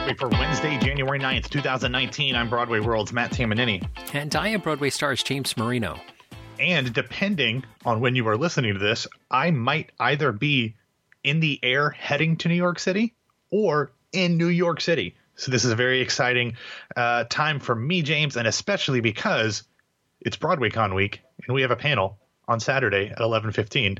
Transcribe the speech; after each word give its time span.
Broadway 0.00 0.16
for 0.16 0.28
Wednesday, 0.28 0.78
January 0.78 1.18
9th, 1.18 1.50
2019. 1.50 2.34
I'm 2.34 2.48
Broadway 2.48 2.80
World's 2.80 3.12
Matt 3.12 3.32
Tamanini. 3.32 3.86
And 4.14 4.34
I 4.34 4.48
am 4.48 4.62
Broadway 4.62 4.88
stars 4.88 5.22
James 5.22 5.54
Marino. 5.58 6.00
And 6.58 6.90
depending 6.94 7.64
on 7.84 8.00
when 8.00 8.14
you 8.14 8.26
are 8.28 8.38
listening 8.38 8.72
to 8.72 8.78
this, 8.78 9.06
I 9.30 9.50
might 9.50 9.92
either 10.00 10.32
be 10.32 10.74
in 11.22 11.40
the 11.40 11.60
air 11.62 11.90
heading 11.90 12.38
to 12.38 12.48
New 12.48 12.54
York 12.54 12.78
City 12.78 13.14
or 13.50 13.92
in 14.10 14.38
New 14.38 14.48
York 14.48 14.80
City. 14.80 15.16
So 15.34 15.50
this 15.50 15.66
is 15.66 15.70
a 15.70 15.76
very 15.76 16.00
exciting 16.00 16.56
uh, 16.96 17.24
time 17.24 17.60
for 17.60 17.74
me, 17.74 18.00
James, 18.00 18.38
and 18.38 18.48
especially 18.48 19.02
because 19.02 19.64
it's 20.22 20.38
BroadwayCon 20.38 20.94
week 20.94 21.20
and 21.46 21.54
we 21.54 21.60
have 21.60 21.72
a 21.72 21.76
panel 21.76 22.18
on 22.48 22.58
Saturday 22.58 23.10
at 23.10 23.18
11:15. 23.18 23.98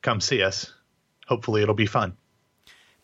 Come 0.00 0.20
see 0.20 0.44
us. 0.44 0.72
Hopefully, 1.26 1.62
it'll 1.62 1.74
be 1.74 1.86
fun. 1.86 2.16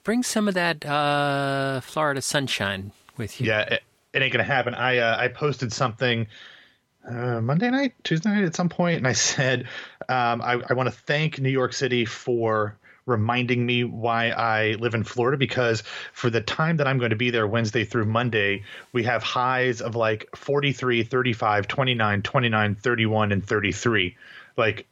Bring 0.07 0.23
some 0.23 0.47
of 0.47 0.55
that 0.55 0.87
uh, 0.87 1.81
Florida 1.81 2.23
sunshine 2.23 2.93
with 3.17 3.41
you. 3.41 3.49
Yeah, 3.49 3.63
it, 3.63 3.83
it 4.13 4.23
ain't 4.23 4.33
gonna 4.33 4.45
happen. 4.45 4.73
I 4.73 4.99
uh, 4.99 5.17
I 5.19 5.27
posted 5.27 5.73
something 5.73 6.29
uh, 7.05 7.41
Monday 7.41 7.69
night, 7.71 7.95
Tuesday 8.05 8.31
night 8.31 8.45
at 8.45 8.55
some 8.55 8.69
point, 8.69 8.99
and 8.99 9.09
I 9.09 9.13
said 9.15 9.67
um, 10.09 10.41
I, 10.43 10.63
I 10.71 10.75
want 10.75 10.87
to 10.87 10.95
thank 10.95 11.41
New 11.41 11.51
York 11.51 11.73
City 11.73 12.05
for 12.05 12.79
reminding 13.05 13.67
me 13.67 13.83
why 13.83 14.29
I 14.29 14.75
live 14.75 14.95
in 14.95 15.03
Florida 15.03 15.37
because 15.37 15.83
for 16.13 16.31
the 16.31 16.41
time 16.41 16.77
that 16.77 16.87
I'm 16.87 16.99
going 16.99 17.11
to 17.11 17.17
be 17.17 17.31
there 17.31 17.49
Wednesday 17.49 17.85
through 17.85 18.05
Monday, 18.05 18.63
we 18.93 19.03
have 19.03 19.25
highs 19.25 19.81
of 19.81 19.97
like 19.97 20.29
43, 20.37 21.03
35, 21.03 21.67
29, 21.67 22.23
29, 22.23 22.75
31, 22.77 23.33
and 23.33 23.45
33. 23.45 24.17
Like 24.57 24.87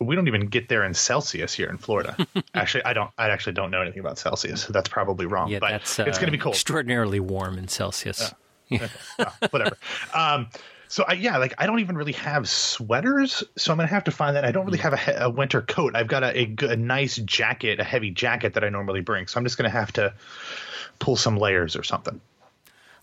we 0.00 0.16
don't 0.16 0.28
even 0.28 0.46
get 0.48 0.68
there 0.68 0.84
in 0.84 0.94
Celsius 0.94 1.52
here 1.52 1.68
in 1.68 1.78
Florida. 1.78 2.16
actually, 2.54 2.84
I 2.84 2.92
don't. 2.92 3.10
I 3.18 3.30
actually 3.30 3.52
don't 3.52 3.70
know 3.70 3.80
anything 3.80 4.00
about 4.00 4.18
Celsius. 4.18 4.62
So 4.62 4.72
that's 4.72 4.88
probably 4.88 5.26
wrong. 5.26 5.48
Yeah, 5.48 5.60
but 5.60 5.70
that's, 5.70 5.98
uh, 5.98 6.04
it's 6.04 6.18
going 6.18 6.26
to 6.26 6.32
be 6.32 6.38
cold. 6.38 6.54
Extraordinarily 6.54 7.20
warm 7.20 7.58
in 7.58 7.68
Celsius. 7.68 8.32
Uh, 8.70 9.30
whatever. 9.50 9.76
Um, 10.12 10.48
so 10.88 11.04
I, 11.06 11.14
yeah, 11.14 11.38
like 11.38 11.54
I 11.58 11.66
don't 11.66 11.80
even 11.80 11.96
really 11.96 12.12
have 12.12 12.48
sweaters, 12.48 13.42
so 13.56 13.72
I'm 13.72 13.78
gonna 13.78 13.88
have 13.88 14.04
to 14.04 14.10
find 14.10 14.36
that. 14.36 14.44
I 14.44 14.52
don't 14.52 14.64
really 14.64 14.78
have 14.78 14.92
a, 14.92 15.24
a 15.24 15.30
winter 15.30 15.62
coat. 15.62 15.96
I've 15.96 16.08
got 16.08 16.22
a, 16.22 16.38
a, 16.38 16.56
a 16.70 16.76
nice 16.76 17.16
jacket, 17.16 17.80
a 17.80 17.84
heavy 17.84 18.10
jacket 18.10 18.54
that 18.54 18.64
I 18.64 18.68
normally 18.68 19.00
bring. 19.00 19.26
So 19.26 19.38
I'm 19.38 19.44
just 19.44 19.56
gonna 19.56 19.70
have 19.70 19.92
to 19.94 20.14
pull 20.98 21.16
some 21.16 21.36
layers 21.36 21.76
or 21.76 21.82
something. 21.82 22.20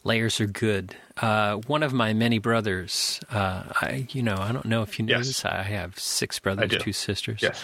Layers 0.03 0.41
are 0.41 0.47
good. 0.47 0.95
Uh, 1.17 1.57
one 1.67 1.83
of 1.83 1.93
my 1.93 2.11
many 2.13 2.39
brothers, 2.39 3.19
uh, 3.29 3.63
I, 3.81 4.07
you 4.11 4.23
know, 4.23 4.35
I 4.39 4.51
don't 4.51 4.65
know 4.65 4.81
if 4.81 4.97
you 4.97 5.05
know 5.05 5.17
Yes. 5.17 5.27
this. 5.27 5.45
I 5.45 5.61
have 5.61 5.99
six 5.99 6.39
brothers, 6.39 6.71
two 6.81 6.91
sisters. 6.93 7.39
Yes. 7.43 7.61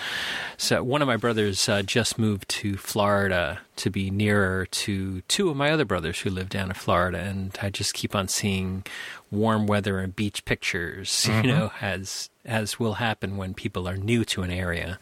So 0.55 0.83
one 0.83 1.02
of 1.02 1.07
my 1.07 1.17
brothers 1.17 1.67
uh, 1.67 1.81
just 1.81 2.19
moved 2.19 2.47
to 2.49 2.77
Florida 2.77 3.61
to 3.77 3.89
be 3.89 4.11
nearer 4.11 4.67
to 4.67 5.21
two 5.21 5.49
of 5.49 5.57
my 5.57 5.71
other 5.71 5.85
brothers 5.85 6.19
who 6.19 6.29
live 6.29 6.49
down 6.49 6.67
in 6.69 6.75
Florida, 6.75 7.17
and 7.17 7.57
I 7.59 7.71
just 7.71 7.95
keep 7.95 8.13
on 8.13 8.27
seeing 8.27 8.83
warm 9.31 9.66
weather 9.66 9.97
and 9.97 10.16
beach 10.16 10.45
pictures. 10.45 11.27
You 11.38 11.41
know, 11.44 11.72
as 11.81 12.29
as 12.45 12.79
will 12.79 12.94
happen 12.95 13.35
when 13.38 13.53
people 13.55 13.88
are 13.89 13.97
new 13.97 14.23
to 14.25 14.44
an 14.44 14.51
area. 14.51 14.99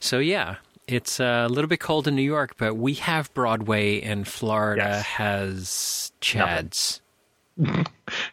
So 0.00 0.18
yeah. 0.20 0.56
It's 0.88 1.18
a 1.18 1.48
little 1.48 1.68
bit 1.68 1.80
cold 1.80 2.06
in 2.06 2.14
New 2.14 2.22
York, 2.22 2.54
but 2.58 2.74
we 2.76 2.94
have 2.94 3.32
Broadway, 3.34 4.00
and 4.02 4.26
Florida 4.26 4.82
Yes. 4.84 5.04
has 5.06 6.12
Chads. 6.20 7.00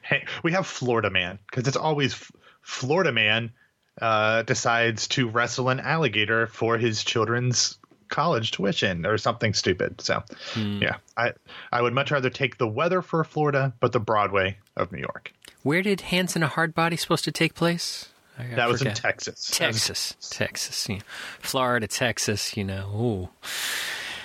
Hey, 0.03 0.25
we 0.43 0.51
have 0.51 0.67
Florida 0.67 1.09
Man 1.09 1.39
because 1.49 1.67
it's 1.67 1.77
always 1.77 2.13
F- 2.13 2.31
Florida 2.61 3.11
Man 3.11 3.51
uh, 3.99 4.43
decides 4.43 5.07
to 5.09 5.27
wrestle 5.27 5.69
an 5.69 5.79
alligator 5.79 6.45
for 6.45 6.77
his 6.77 7.03
children's 7.03 7.79
college 8.09 8.51
tuition 8.51 9.05
or 9.07 9.17
something 9.17 9.53
stupid. 9.55 9.99
So 10.01 10.21
yeah, 10.55 10.97
I 11.17 11.31
I 11.71 11.81
would 11.81 11.93
much 11.93 12.11
rather 12.11 12.29
take 12.29 12.57
the 12.59 12.67
weather 12.67 13.01
for 13.01 13.23
Florida, 13.23 13.73
but 13.79 13.93
the 13.93 13.99
Broadway 13.99 14.57
of 14.77 14.91
New 14.91 14.99
York. 14.99 15.33
Where 15.63 15.81
did 15.81 16.01
Hands 16.01 16.35
on 16.35 16.43
a 16.43 16.47
Hardbody 16.49 16.99
supposed 16.99 17.23
to 17.23 17.31
take 17.31 17.55
place? 17.55 18.09
That 18.37 18.67
was 18.67 18.81
in 18.81 18.87
forget. 18.87 18.95
Texas. 18.95 19.49
Was- 19.49 19.57
Texas, 19.57 20.15
Texas, 20.29 20.89
yeah. 20.89 20.99
Florida, 21.39 21.87
Texas. 21.87 22.57
You 22.57 22.63
know. 22.63 22.89
Ooh. 22.95 23.29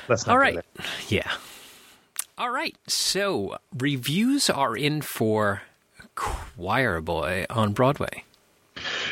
Let's 0.08 0.26
not 0.26 0.32
All 0.32 0.38
right. 0.38 0.58
Yeah. 1.08 1.30
All 2.38 2.50
right. 2.50 2.76
So 2.86 3.58
reviews 3.76 4.48
are 4.48 4.76
in 4.76 5.02
for 5.02 5.62
Choir 6.14 7.00
Boy 7.00 7.46
on 7.50 7.72
Broadway. 7.72 8.24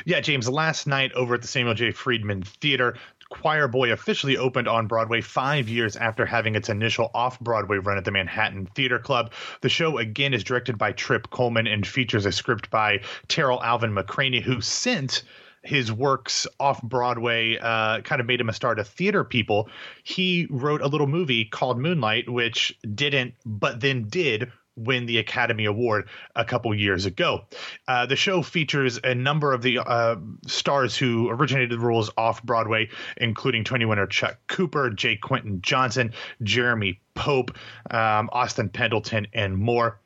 Yeah, 0.05 0.21
James, 0.21 0.49
last 0.49 0.87
night 0.87 1.12
over 1.12 1.35
at 1.35 1.43
the 1.43 1.49
Samuel 1.49 1.75
J. 1.75 1.91
Friedman 1.91 2.43
Theater, 2.43 2.97
Choir 3.31 3.69
Boy 3.69 3.92
officially 3.92 4.37
opened 4.37 4.69
on 4.69 4.87
Broadway 4.87 5.20
five 5.20 5.69
years 5.69 5.97
after 5.97 6.26
having 6.26 6.54
its 6.54 6.69
initial 6.69 7.10
off 7.14 7.41
Broadway 7.41 7.78
run 7.78 7.98
at 7.98 8.04
the 8.04 8.10
Manhattan 8.10 8.66
Theater 8.66 8.98
Club. 8.98 9.32
The 9.62 9.69
show, 9.69 9.98
again, 9.98 10.34
is 10.34 10.44
directed 10.44 10.78
by 10.78 10.92
Trip 10.92 11.31
Cullman 11.31 11.66
and 11.66 11.87
features 11.87 12.26
a 12.26 12.32
script 12.32 12.70
by 12.70 13.00
Tarell 13.28 13.62
Alvin 13.62 13.94
McCraney, 13.94 14.41
who 14.42 14.60
since 14.60 15.22
his 15.62 15.92
works 15.92 16.47
off 16.60 16.81
Broadway 16.82 17.59
uh, 17.59 18.00
kind 18.03 18.20
of 18.20 18.26
made 18.26 18.41
him 18.41 18.48
a 18.48 18.53
star 18.53 18.75
to 18.75 18.84
theater 18.84 19.25
people. 19.25 19.69
He 20.04 20.47
wrote 20.50 20.81
a 20.81 20.87
little 20.87 21.08
movie 21.08 21.44
called 21.44 21.78
Moonlight, 21.78 22.28
which 22.28 22.78
didn't, 22.94 23.34
but 23.44 23.81
then 23.81 24.04
did 24.04 24.53
win 24.76 25.06
the 25.06 25.19
Academy 25.19 25.64
Award 25.64 26.09
a 26.34 26.44
couple 26.44 26.75
years 26.75 27.06
ago. 27.06 27.44
Uh, 27.88 28.06
the 28.06 28.16
show 28.16 28.42
features 28.42 29.00
a 29.03 29.14
number 29.14 29.53
of 29.53 29.62
the 29.62 29.78
uh, 29.78 30.16
stars 30.47 30.97
who 30.97 31.28
originated 31.28 31.70
the 31.70 31.78
roles 31.78 32.10
off 32.16 32.42
Broadway, 32.42 32.88
including 33.16 33.64
Tony 33.64 33.84
winner 33.84 34.06
Chuck 34.06 34.38
Cooper, 34.48 34.91
J. 34.91 35.16
Quinton 35.16 35.60
Johnson, 35.62 36.12
Jeremy 36.42 37.00
Pope, 37.14 37.56
um, 37.91 38.28
Austin 38.32 38.69
Pendleton, 38.69 39.26
and 39.32 39.56
more. 39.56 39.98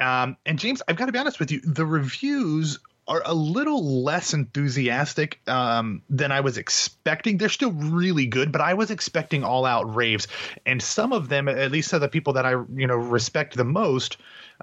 Um, 0.00 0.36
and 0.44 0.58
James, 0.58 0.82
I've 0.88 0.96
got 0.96 1.06
to 1.06 1.12
be 1.12 1.18
honest 1.18 1.38
with 1.38 1.52
you, 1.52 1.60
the 1.60 1.86
reviews 1.86 2.78
are 3.06 3.22
a 3.24 3.34
little 3.34 4.02
less 4.02 4.32
enthusiastic 4.32 5.40
um, 5.46 6.02
than 6.08 6.32
I 6.32 6.40
was 6.40 6.56
expecting. 6.56 7.36
They're 7.36 7.48
still 7.48 7.72
really 7.72 8.26
good, 8.26 8.50
but 8.50 8.60
I 8.60 8.74
was 8.74 8.90
expecting 8.90 9.44
all 9.44 9.66
out 9.66 9.94
raves, 9.94 10.26
and 10.64 10.82
some 10.82 11.12
of 11.12 11.28
them, 11.28 11.48
at 11.48 11.70
least 11.70 11.92
of 11.92 12.00
the 12.00 12.08
people 12.08 12.34
that 12.34 12.46
I 12.46 12.52
you 12.52 12.86
know 12.86 12.96
respect 12.96 13.56
the 13.56 13.64
most, 13.64 14.16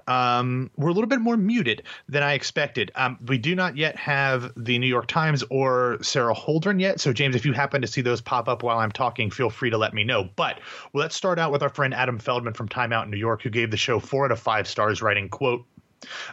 um, 0.06 0.70
were 0.76 0.88
a 0.88 0.92
little 0.92 1.08
bit 1.08 1.20
more 1.20 1.36
muted 1.36 1.84
than 2.08 2.22
I 2.22 2.32
expected. 2.32 2.90
Um, 2.94 3.18
we 3.26 3.38
do 3.38 3.54
not 3.54 3.76
yet 3.76 3.96
have 3.96 4.50
the 4.56 4.78
New 4.78 4.86
York 4.86 5.06
Times 5.06 5.44
or 5.50 5.98
Sara 6.02 6.34
Holdren 6.34 6.80
yet, 6.80 7.00
so 7.00 7.12
James, 7.12 7.36
if 7.36 7.46
you 7.46 7.52
happen 7.52 7.82
to 7.82 7.88
see 7.88 8.00
those 8.00 8.20
pop 8.20 8.48
up 8.48 8.62
while 8.62 8.78
I'm 8.78 8.92
talking, 8.92 9.30
feel 9.30 9.50
free 9.50 9.70
to 9.70 9.78
let 9.78 9.94
me 9.94 10.02
know. 10.04 10.28
But 10.34 10.60
let's 10.94 11.14
start 11.14 11.38
out 11.38 11.52
with 11.52 11.62
our 11.62 11.68
friend 11.68 11.94
Adam 11.94 12.18
Feldman 12.18 12.54
from 12.54 12.68
Time 12.68 12.92
Out 12.92 13.04
in 13.04 13.10
New 13.10 13.18
York, 13.18 13.42
who 13.42 13.50
gave 13.50 13.70
the 13.70 13.76
show 13.76 14.00
four 14.00 14.24
out 14.24 14.32
of 14.32 14.40
five 14.40 14.66
stars, 14.66 15.00
writing 15.00 15.28
quote. 15.28 15.64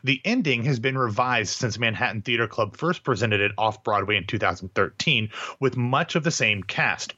The 0.03 0.21
ending 0.25 0.63
has 0.65 0.79
been 0.79 0.97
revised 0.97 1.55
since 1.55 1.77
Manhattan 1.77 2.21
Theater 2.21 2.47
Club 2.47 2.75
first 2.75 3.03
presented 3.03 3.41
it 3.41 3.51
off 3.57 3.83
Broadway 3.83 4.17
in 4.17 4.25
2013 4.25 5.29
with 5.59 5.77
much 5.77 6.15
of 6.15 6.23
the 6.23 6.31
same 6.31 6.63
cast. 6.63 7.13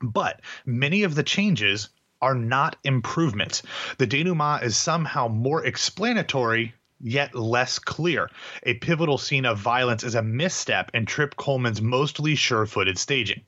But 0.00 0.40
many 0.66 1.02
of 1.02 1.14
the 1.14 1.22
changes 1.22 1.90
are 2.22 2.34
not 2.34 2.76
improvements. 2.84 3.62
The 3.98 4.06
denouement 4.06 4.62
is 4.64 4.76
somehow 4.76 5.28
more 5.28 5.64
explanatory 5.64 6.74
yet 7.00 7.34
less 7.34 7.78
clear. 7.78 8.30
A 8.64 8.74
pivotal 8.74 9.18
scene 9.18 9.46
of 9.46 9.58
violence 9.58 10.04
is 10.04 10.14
a 10.14 10.22
misstep 10.22 10.90
in 10.94 11.06
Trip 11.06 11.36
Cullman's 11.36 11.80
mostly 11.80 12.34
sure 12.34 12.66
footed 12.66 12.98
staging. 12.98 13.42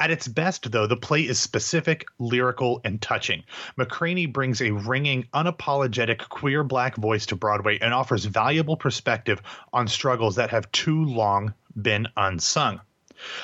At 0.00 0.10
its 0.10 0.28
best, 0.28 0.70
though, 0.70 0.86
the 0.86 0.96
play 0.96 1.22
is 1.22 1.38
specific, 1.38 2.06
lyrical, 2.18 2.80
and 2.84 3.00
touching. 3.00 3.42
McCraney 3.78 4.30
brings 4.32 4.60
a 4.60 4.70
ringing, 4.70 5.24
unapologetic 5.34 6.28
queer 6.28 6.64
black 6.64 6.96
voice 6.96 7.26
to 7.26 7.36
Broadway 7.36 7.78
and 7.80 7.94
offers 7.94 8.24
valuable 8.24 8.76
perspective 8.76 9.40
on 9.72 9.88
struggles 9.88 10.36
that 10.36 10.50
have 10.50 10.70
too 10.72 11.04
long 11.04 11.54
been 11.80 12.08
unsung. 12.16 12.80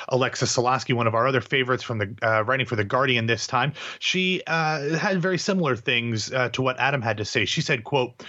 Alexis 0.08 0.56
Soloski, 0.56 0.94
one 0.94 1.06
of 1.06 1.14
our 1.14 1.26
other 1.26 1.40
favorites 1.40 1.82
from 1.82 1.98
the 1.98 2.14
uh, 2.22 2.42
writing 2.42 2.66
for 2.66 2.76
the 2.76 2.84
Guardian 2.84 3.26
this 3.26 3.46
time, 3.46 3.72
she 3.98 4.42
uh, 4.46 4.96
had 4.96 5.20
very 5.20 5.38
similar 5.38 5.76
things 5.76 6.32
uh, 6.32 6.48
to 6.50 6.62
what 6.62 6.78
Adam 6.78 7.02
had 7.02 7.16
to 7.18 7.24
say. 7.24 7.44
She 7.44 7.60
said, 7.60 7.84
"quote." 7.84 8.24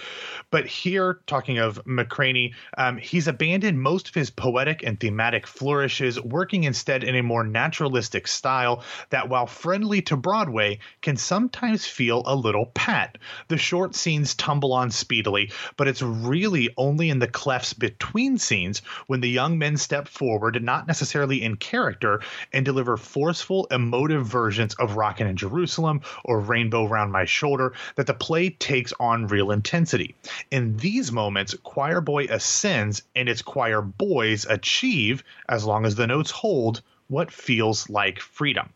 But 0.52 0.66
here, 0.66 1.20
talking 1.26 1.58
of 1.58 1.84
McCraney, 1.84 2.54
um, 2.78 2.98
he's 2.98 3.26
abandoned 3.26 3.80
most 3.80 4.08
of 4.08 4.14
his 4.14 4.30
poetic 4.30 4.84
and 4.84 4.98
thematic 4.98 5.44
flourishes, 5.44 6.20
working 6.22 6.64
instead 6.64 7.02
in 7.02 7.16
a 7.16 7.22
more 7.22 7.42
naturalistic 7.42 8.28
style 8.28 8.84
that, 9.10 9.28
while 9.28 9.46
friendly 9.46 10.00
to 10.02 10.16
Broadway, 10.16 10.78
can 11.02 11.16
sometimes 11.16 11.84
feel 11.84 12.22
a 12.26 12.34
little 12.36 12.66
pat. 12.74 13.18
The 13.48 13.58
short 13.58 13.96
scenes 13.96 14.34
tumble 14.34 14.72
on 14.72 14.92
speedily, 14.92 15.50
but 15.76 15.88
it's 15.88 16.00
really 16.00 16.70
only 16.76 17.10
in 17.10 17.18
the 17.18 17.26
clefts 17.26 17.72
between 17.72 18.38
scenes 18.38 18.82
when 19.08 19.20
the 19.20 19.28
young 19.28 19.58
men 19.58 19.76
step 19.76 20.06
forward, 20.06 20.62
not 20.62 20.86
necessarily 20.86 21.42
in 21.42 21.56
character, 21.56 22.22
and 22.52 22.64
deliver 22.64 22.96
forceful, 22.96 23.66
emotive 23.72 24.24
versions 24.24 24.74
of 24.76 24.96
Rockin' 24.96 25.26
in 25.26 25.36
Jerusalem 25.36 26.02
or 26.24 26.38
Rainbow 26.38 26.86
Round 26.86 27.10
My 27.10 27.24
Shoulder, 27.24 27.72
that 27.96 28.06
the 28.06 28.14
play 28.14 28.50
takes 28.50 28.92
on 29.00 29.26
real 29.26 29.50
intensity. 29.50 30.14
In 30.50 30.76
these 30.76 31.12
moments, 31.12 31.54
Choir 31.62 32.00
Boy 32.00 32.26
ascends 32.30 33.02
and 33.14 33.28
its 33.28 33.42
choir 33.42 33.82
boys 33.82 34.46
achieve, 34.46 35.24
as 35.48 35.64
long 35.64 35.84
as 35.84 35.94
the 35.94 36.06
notes 36.06 36.30
hold, 36.30 36.82
what 37.08 37.30
feels 37.30 37.88
like 37.88 38.20
freedom. 38.20 38.72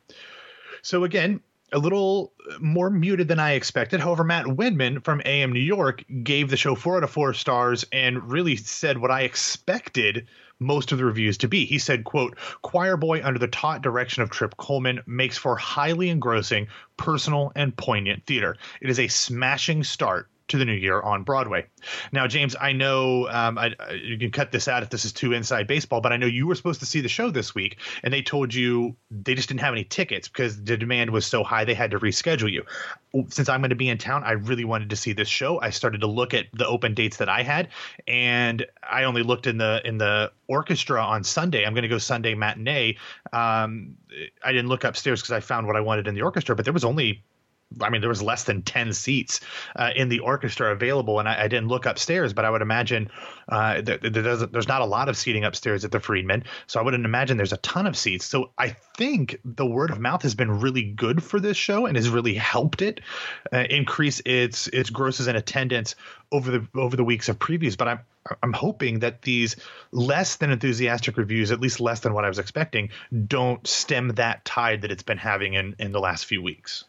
So 0.83 1.05
again, 1.05 1.41
a 1.73 1.79
little 1.79 2.33
more 2.59 2.91
muted 2.91 3.29
than 3.29 3.39
I 3.39 3.53
expected. 3.53 4.01
However, 4.01 4.25
Matt 4.25 4.47
Windman 4.47 5.01
from 5.01 5.23
AM 5.25 5.53
New 5.53 5.61
York 5.61 6.05
gave 6.23 6.51
the 6.51 6.57
show 6.57 6.75
four 6.75 6.97
out 6.97 7.05
of 7.05 7.11
four 7.11 7.33
stars 7.35 7.85
and 7.93 8.31
really 8.31 8.57
said 8.57 8.99
what 8.99 9.11
I 9.11 9.23
expected 9.23 10.27
most 10.59 10.93
of 10.93 10.99
the 10.99 11.05
reviews 11.05 11.39
to 11.39 11.49
be. 11.49 11.65
He 11.65 11.79
said, 11.79 12.05
quote, 12.05 12.37
Choir 12.63 12.97
Boy 12.97 13.25
under 13.25 13.39
the 13.39 13.49
taut 13.49 13.83
direction 13.83 14.23
of 14.23 14.31
Trip 14.31 14.57
Cullman 14.57 15.01
makes 15.07 15.39
for 15.39 15.57
highly 15.57 16.11
engrossing, 16.11 16.69
personal, 16.97 17.53
and 17.55 17.77
poignant 17.77 18.27
theater. 18.27 18.57
It 18.81 18.91
is 18.91 18.99
a 18.99 19.09
smashing 19.09 19.85
start 19.85 20.29
to 20.51 20.59
the 20.59 20.65
new 20.65 20.73
year 20.73 21.01
on 21.01 21.23
Broadway. 21.23 21.67
Now, 22.13 22.27
James, 22.27 22.55
I 22.61 22.73
know 22.73 23.29
um, 23.29 23.59
I, 23.59 23.75
you 24.03 24.19
can 24.19 24.31
cut 24.31 24.53
this 24.53 24.69
out 24.69 24.83
if 24.83 24.91
this 24.91 25.05
is 25.05 25.13
too 25.13 25.33
inside 25.33 25.67
baseball, 25.67 26.01
but 26.01 26.13
I 26.13 26.17
know 26.17 26.27
you 26.27 26.47
were 26.47 26.55
supposed 26.55 26.81
to 26.81 26.87
see 26.87 27.01
the 27.01 27.09
show 27.09 27.31
this 27.31 27.55
week, 27.55 27.79
and 28.03 28.13
they 28.13 28.23
told 28.23 28.53
you 28.53 28.97
they 29.11 29.35
just 29.35 29.49
didn't 29.49 29.61
have 29.61 29.73
any 29.73 29.85
tickets 29.85 30.29
because 30.29 30.63
the 30.63 30.77
demand 30.77 31.11
was 31.11 31.27
so 31.27 31.43
high 31.43 31.65
they 31.65 31.75
had 31.75 31.93
to 31.93 31.99
reschedule 31.99 32.51
you. 32.51 32.65
Since 33.29 33.49
I'm 33.49 33.61
going 33.61 33.71
to 33.71 33.77
be 33.77 33.89
in 33.89 33.99
town, 33.99 34.23
I 34.25 34.33
really 34.33 34.65
wanted 34.65 34.91
to 34.91 34.97
see 34.97 35.13
this 35.13 35.29
show. 35.29 35.61
I 35.61 35.71
started 35.71 36.03
to 36.03 36.07
look 36.07 36.35
at 36.35 36.47
the 36.53 36.67
open 36.67 36.95
dates 36.95 37.17
that 37.19 37.29
I 37.29 37.43
had, 37.43 37.69
and 38.07 38.65
I 38.83 39.05
only 39.05 39.23
looked 39.23 39.47
in 39.47 39.59
the 39.59 39.81
in 39.85 39.99
the 39.99 40.33
orchestra 40.47 41.03
on 41.03 41.25
Sunday. 41.25 41.65
I'm 41.65 41.75
going 41.75 41.83
to 41.83 41.89
go 41.89 41.99
Sunday 41.99 42.35
matinee. 42.35 42.99
Um, 43.33 43.97
I 44.45 44.53
didn't 44.53 44.69
look 44.69 44.85
upstairs 44.85 45.21
because 45.21 45.33
I 45.33 45.41
found 45.41 45.67
what 45.67 45.77
I 45.77 45.81
wanted 45.81 46.09
in 46.09 46.15
the 46.15 46.23
orchestra, 46.23 46.57
but 46.57 46.65
there 46.65 46.75
was 46.75 46.85
only 46.85 47.23
I 47.81 47.89
mean, 47.89 48.01
there 48.01 48.11
was 48.11 48.23
less 48.23 48.45
than 48.45 48.63
10 48.63 48.93
seats 48.93 49.41
uh, 49.77 49.91
in 49.95 50.09
the 50.09 50.21
orchestra 50.21 50.73
available, 50.73 51.21
and 51.21 51.29
I, 51.29 51.45
I, 51.45 51.49
didn't 51.49 51.69
look 51.69 51.87
upstairs, 51.87 52.33
but 52.33 52.45
I 52.45 52.51
would 52.51 52.63
imagine 52.63 53.11
uh, 53.49 53.81
there's, 53.81 54.41
there's 54.49 54.67
not 54.67 54.83
a 54.83 54.87
lot 54.87 55.09
of 55.09 55.17
seating 55.17 55.45
upstairs 55.45 55.85
at 55.85 55.93
the 55.93 56.01
Friedman, 56.01 56.45
so 56.67 56.81
I 56.81 56.83
wouldn't 56.83 57.05
imagine 57.05 57.37
there's 57.37 57.53
a 57.53 57.59
ton 57.59 57.87
of 57.87 57.97
seats. 57.97 58.25
So 58.25 58.51
I 58.59 58.71
think 58.97 59.39
the 59.45 59.67
word 59.67 59.91
of 59.91 60.01
mouth 60.01 60.23
has 60.23 60.35
been 60.35 60.61
really 60.61 60.83
good 60.83 61.23
for 61.23 61.39
this 61.39 61.57
show 61.57 61.87
and 61.87 61.97
has 61.97 62.09
really 62.09 62.35
helped 62.35 62.83
it 62.83 63.01
uh, 63.53 63.65
increase 63.71 64.21
its 64.25 64.67
its 64.69 64.91
grosses 64.91 65.29
and 65.29 65.37
attendance 65.37 65.95
over 66.33 66.51
the 66.51 66.67
over 66.75 66.97
the 66.97 67.05
weeks 67.05 67.29
of 67.29 67.39
previews. 67.39 67.77
But 67.77 67.89
I'm 67.89 68.01
I'm 68.43 68.53
hoping 68.53 68.99
that 69.01 69.23
these 69.23 69.57
less 69.93 70.37
than 70.37 70.51
enthusiastic 70.51 71.17
reviews, 71.17 71.51
at 71.53 71.61
least 71.61 71.81
less 71.81 72.01
than 72.01 72.15
what 72.15 72.25
I 72.25 72.29
was 72.29 72.39
expecting, 72.39 72.91
don't 73.27 73.65
stem 73.67 74.09
that 74.17 74.45
tide 74.45 74.83
that 74.83 74.91
it's 74.91 75.03
been 75.03 75.19
having 75.19 75.55
in 75.55 75.77
in 75.79 75.93
the 75.93 76.01
last 76.01 76.27
few 76.27 76.43
weeks. 76.43 76.85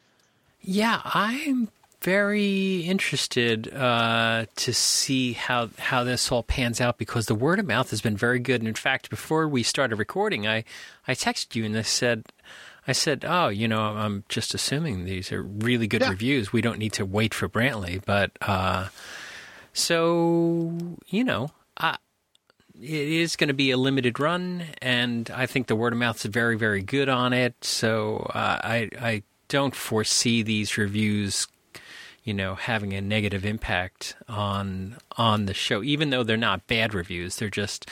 Yeah, 0.61 1.01
I'm 1.03 1.69
very 2.01 2.79
interested 2.79 3.71
uh, 3.73 4.45
to 4.55 4.73
see 4.73 5.33
how 5.33 5.69
how 5.77 6.03
this 6.03 6.31
all 6.31 6.43
pans 6.43 6.81
out 6.81 6.97
because 6.97 7.27
the 7.27 7.35
word 7.35 7.59
of 7.59 7.67
mouth 7.67 7.89
has 7.91 8.01
been 8.01 8.17
very 8.17 8.39
good. 8.39 8.61
And 8.61 8.67
in 8.67 8.75
fact, 8.75 9.09
before 9.09 9.47
we 9.47 9.63
started 9.63 9.97
recording, 9.97 10.47
I 10.47 10.63
I 11.07 11.13
texted 11.13 11.55
you 11.55 11.65
and 11.65 11.77
I 11.77 11.83
said. 11.83 12.25
I 12.87 12.93
said, 12.93 13.23
"Oh, 13.27 13.49
you 13.49 13.67
know, 13.67 13.79
I'm 13.79 14.23
just 14.27 14.55
assuming 14.55 15.05
these 15.05 15.31
are 15.31 15.43
really 15.43 15.85
good 15.85 16.01
yeah. 16.01 16.09
reviews. 16.09 16.51
We 16.51 16.61
don't 16.61 16.79
need 16.79 16.93
to 16.93 17.05
wait 17.05 17.31
for 17.31 17.47
Brantley." 17.47 18.03
But 18.03 18.31
uh, 18.41 18.87
so, 19.71 20.97
you 21.05 21.23
know, 21.23 21.51
I, 21.77 21.97
it 22.81 22.89
is 22.89 23.35
going 23.35 23.49
to 23.49 23.53
be 23.53 23.69
a 23.69 23.77
limited 23.77 24.19
run, 24.19 24.63
and 24.81 25.29
I 25.29 25.45
think 25.45 25.67
the 25.67 25.75
word 25.75 25.93
of 25.93 25.99
mouth 25.99 26.17
is 26.17 26.31
very, 26.31 26.57
very 26.57 26.81
good 26.81 27.07
on 27.07 27.33
it. 27.33 27.53
So 27.63 28.29
uh, 28.33 28.59
I, 28.63 28.89
I 28.99 29.23
don't 29.51 29.75
foresee 29.75 30.41
these 30.41 30.77
reviews 30.77 31.45
you 32.23 32.33
know 32.33 32.55
having 32.55 32.93
a 32.93 33.01
negative 33.01 33.45
impact 33.45 34.15
on 34.29 34.95
on 35.17 35.45
the 35.45 35.53
show 35.53 35.83
even 35.83 36.09
though 36.09 36.23
they're 36.23 36.37
not 36.37 36.65
bad 36.67 36.93
reviews. 36.93 37.35
They're 37.35 37.49
just 37.49 37.89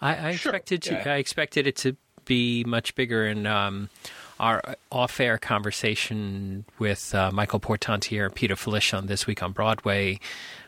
i, 0.00 0.28
I 0.28 0.36
sure. 0.36 0.52
expected 0.52 0.82
to 0.82 0.94
yeah. 0.94 1.14
i 1.14 1.16
expected 1.16 1.66
it 1.66 1.76
to 1.76 1.96
be 2.24 2.62
much 2.62 2.94
bigger. 2.94 3.26
And 3.26 3.48
um, 3.48 3.90
our 4.38 4.76
off-air 4.92 5.38
conversation 5.38 6.66
with 6.78 7.12
uh, 7.16 7.32
michael 7.32 7.58
portantiere 7.58 8.26
and 8.26 8.34
peter 8.34 8.54
filichia 8.54 8.98
on 8.98 9.06
this 9.06 9.26
week 9.26 9.42
on 9.42 9.50
broadway 9.50 10.20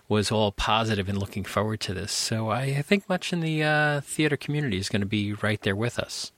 was 0.08 0.32
all 0.32 0.50
positive 0.50 1.08
and 1.08 1.16
looking 1.16 1.44
forward 1.44 1.78
to 1.80 1.94
this. 1.94 2.10
So 2.10 2.48
i, 2.48 2.62
I 2.62 2.82
think 2.82 3.08
much 3.08 3.32
in 3.32 3.40
the 3.40 3.62
uh, 3.62 4.00
theater 4.00 4.36
community 4.36 4.78
is 4.78 4.88
going 4.88 5.02
to 5.02 5.06
be 5.06 5.32
right 5.34 5.62
there 5.62 5.76
with 5.76 5.96
us. 6.00 6.32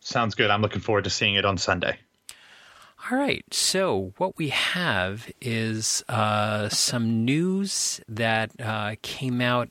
Sounds 0.00 0.34
good. 0.34 0.50
I'm 0.50 0.62
looking 0.62 0.80
forward 0.80 1.04
to 1.04 1.10
seeing 1.10 1.36
it 1.36 1.44
on 1.44 1.56
sunday 1.56 1.98
all 3.08 3.18
right. 3.18 3.44
So, 3.52 4.12
what 4.18 4.36
we 4.36 4.48
have 4.48 5.30
is 5.40 6.04
uh, 6.08 6.68
some 6.68 7.24
news 7.24 8.00
that 8.08 8.50
uh, 8.60 8.96
came 9.02 9.40
out 9.40 9.70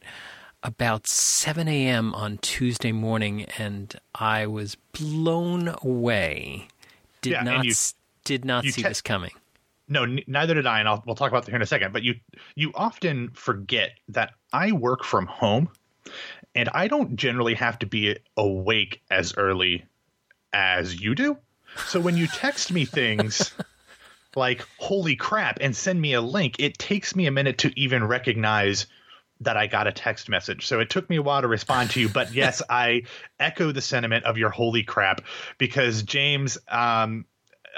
about 0.63 1.07
7 1.07 1.67
a.m. 1.67 2.13
on 2.15 2.37
Tuesday 2.39 2.91
morning, 2.91 3.45
and 3.57 3.95
I 4.15 4.47
was 4.47 4.75
blown 4.93 5.75
away. 5.83 6.67
Did 7.21 7.33
yeah, 7.33 7.43
not 7.43 7.65
you, 7.65 7.73
did 8.23 8.45
not 8.45 8.63
see 8.63 8.81
te- 8.81 8.83
this 8.83 9.01
coming. 9.01 9.31
No, 9.87 10.03
n- 10.03 10.21
neither 10.27 10.53
did 10.53 10.65
I, 10.65 10.79
and 10.79 10.87
I'll, 10.87 11.03
we'll 11.05 11.15
talk 11.15 11.29
about 11.29 11.45
that 11.45 11.51
here 11.51 11.57
in 11.57 11.61
a 11.61 11.67
second. 11.67 11.93
But 11.93 12.03
you 12.03 12.15
you 12.55 12.71
often 12.75 13.29
forget 13.31 13.91
that 14.09 14.33
I 14.51 14.71
work 14.71 15.03
from 15.03 15.27
home, 15.27 15.69
and 16.55 16.69
I 16.69 16.87
don't 16.87 17.15
generally 17.15 17.53
have 17.53 17.79
to 17.79 17.85
be 17.85 18.17
awake 18.37 19.01
as 19.11 19.35
early 19.37 19.85
as 20.51 20.99
you 20.99 21.15
do. 21.15 21.37
So 21.87 21.99
when 21.99 22.17
you 22.17 22.27
text 22.27 22.71
me 22.71 22.85
things 22.85 23.53
like 24.35 24.67
"holy 24.77 25.15
crap" 25.15 25.59
and 25.61 25.75
send 25.75 26.01
me 26.01 26.13
a 26.13 26.21
link, 26.21 26.55
it 26.59 26.77
takes 26.77 27.15
me 27.15 27.25
a 27.27 27.31
minute 27.31 27.59
to 27.59 27.79
even 27.79 28.03
recognize 28.03 28.87
that 29.41 29.55
I 29.55 29.67
got 29.67 29.87
a 29.87 29.91
text 29.91 30.27
message. 30.29 30.67
So 30.67 30.79
it 30.79 30.89
took 30.89 31.09
me 31.09 31.15
a 31.15 31.21
while 31.21 31.41
to 31.41 31.47
respond 31.47 31.91
to 31.91 32.01
you, 32.01 32.09
but 32.09 32.33
yes, 32.33 32.61
I 32.69 33.03
echo 33.39 33.71
the 33.71 33.81
sentiment 33.81 34.25
of 34.25 34.37
your 34.37 34.49
holy 34.49 34.83
crap 34.83 35.21
because 35.57 36.03
James, 36.03 36.57
um, 36.67 37.25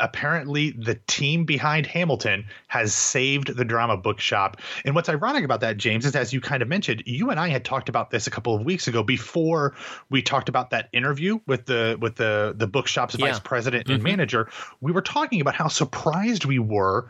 apparently 0.01 0.71
the 0.71 0.95
team 1.07 1.45
behind 1.45 1.85
Hamilton 1.85 2.45
has 2.67 2.93
saved 2.93 3.55
the 3.55 3.63
drama 3.63 3.95
bookshop. 3.95 4.57
And 4.83 4.95
what's 4.95 5.07
ironic 5.07 5.45
about 5.45 5.61
that, 5.61 5.77
James, 5.77 6.05
is 6.05 6.15
as 6.15 6.33
you 6.33 6.41
kind 6.41 6.61
of 6.61 6.67
mentioned, 6.67 7.03
you 7.05 7.29
and 7.29 7.39
I 7.39 7.47
had 7.49 7.63
talked 7.63 7.87
about 7.87 8.11
this 8.11 8.27
a 8.27 8.31
couple 8.31 8.55
of 8.55 8.65
weeks 8.65 8.87
ago 8.87 9.03
before 9.03 9.75
we 10.09 10.21
talked 10.21 10.49
about 10.49 10.71
that 10.71 10.89
interview 10.91 11.39
with 11.47 11.65
the 11.65 11.97
with 12.01 12.15
the 12.15 12.53
the 12.57 12.67
bookshop's 12.67 13.17
yeah. 13.17 13.27
vice 13.27 13.39
president 13.39 13.87
and 13.87 13.99
mm-hmm. 13.99 14.07
manager. 14.07 14.49
We 14.81 14.91
were 14.91 15.01
talking 15.01 15.39
about 15.39 15.55
how 15.55 15.67
surprised 15.67 16.45
we 16.45 16.59
were 16.59 17.09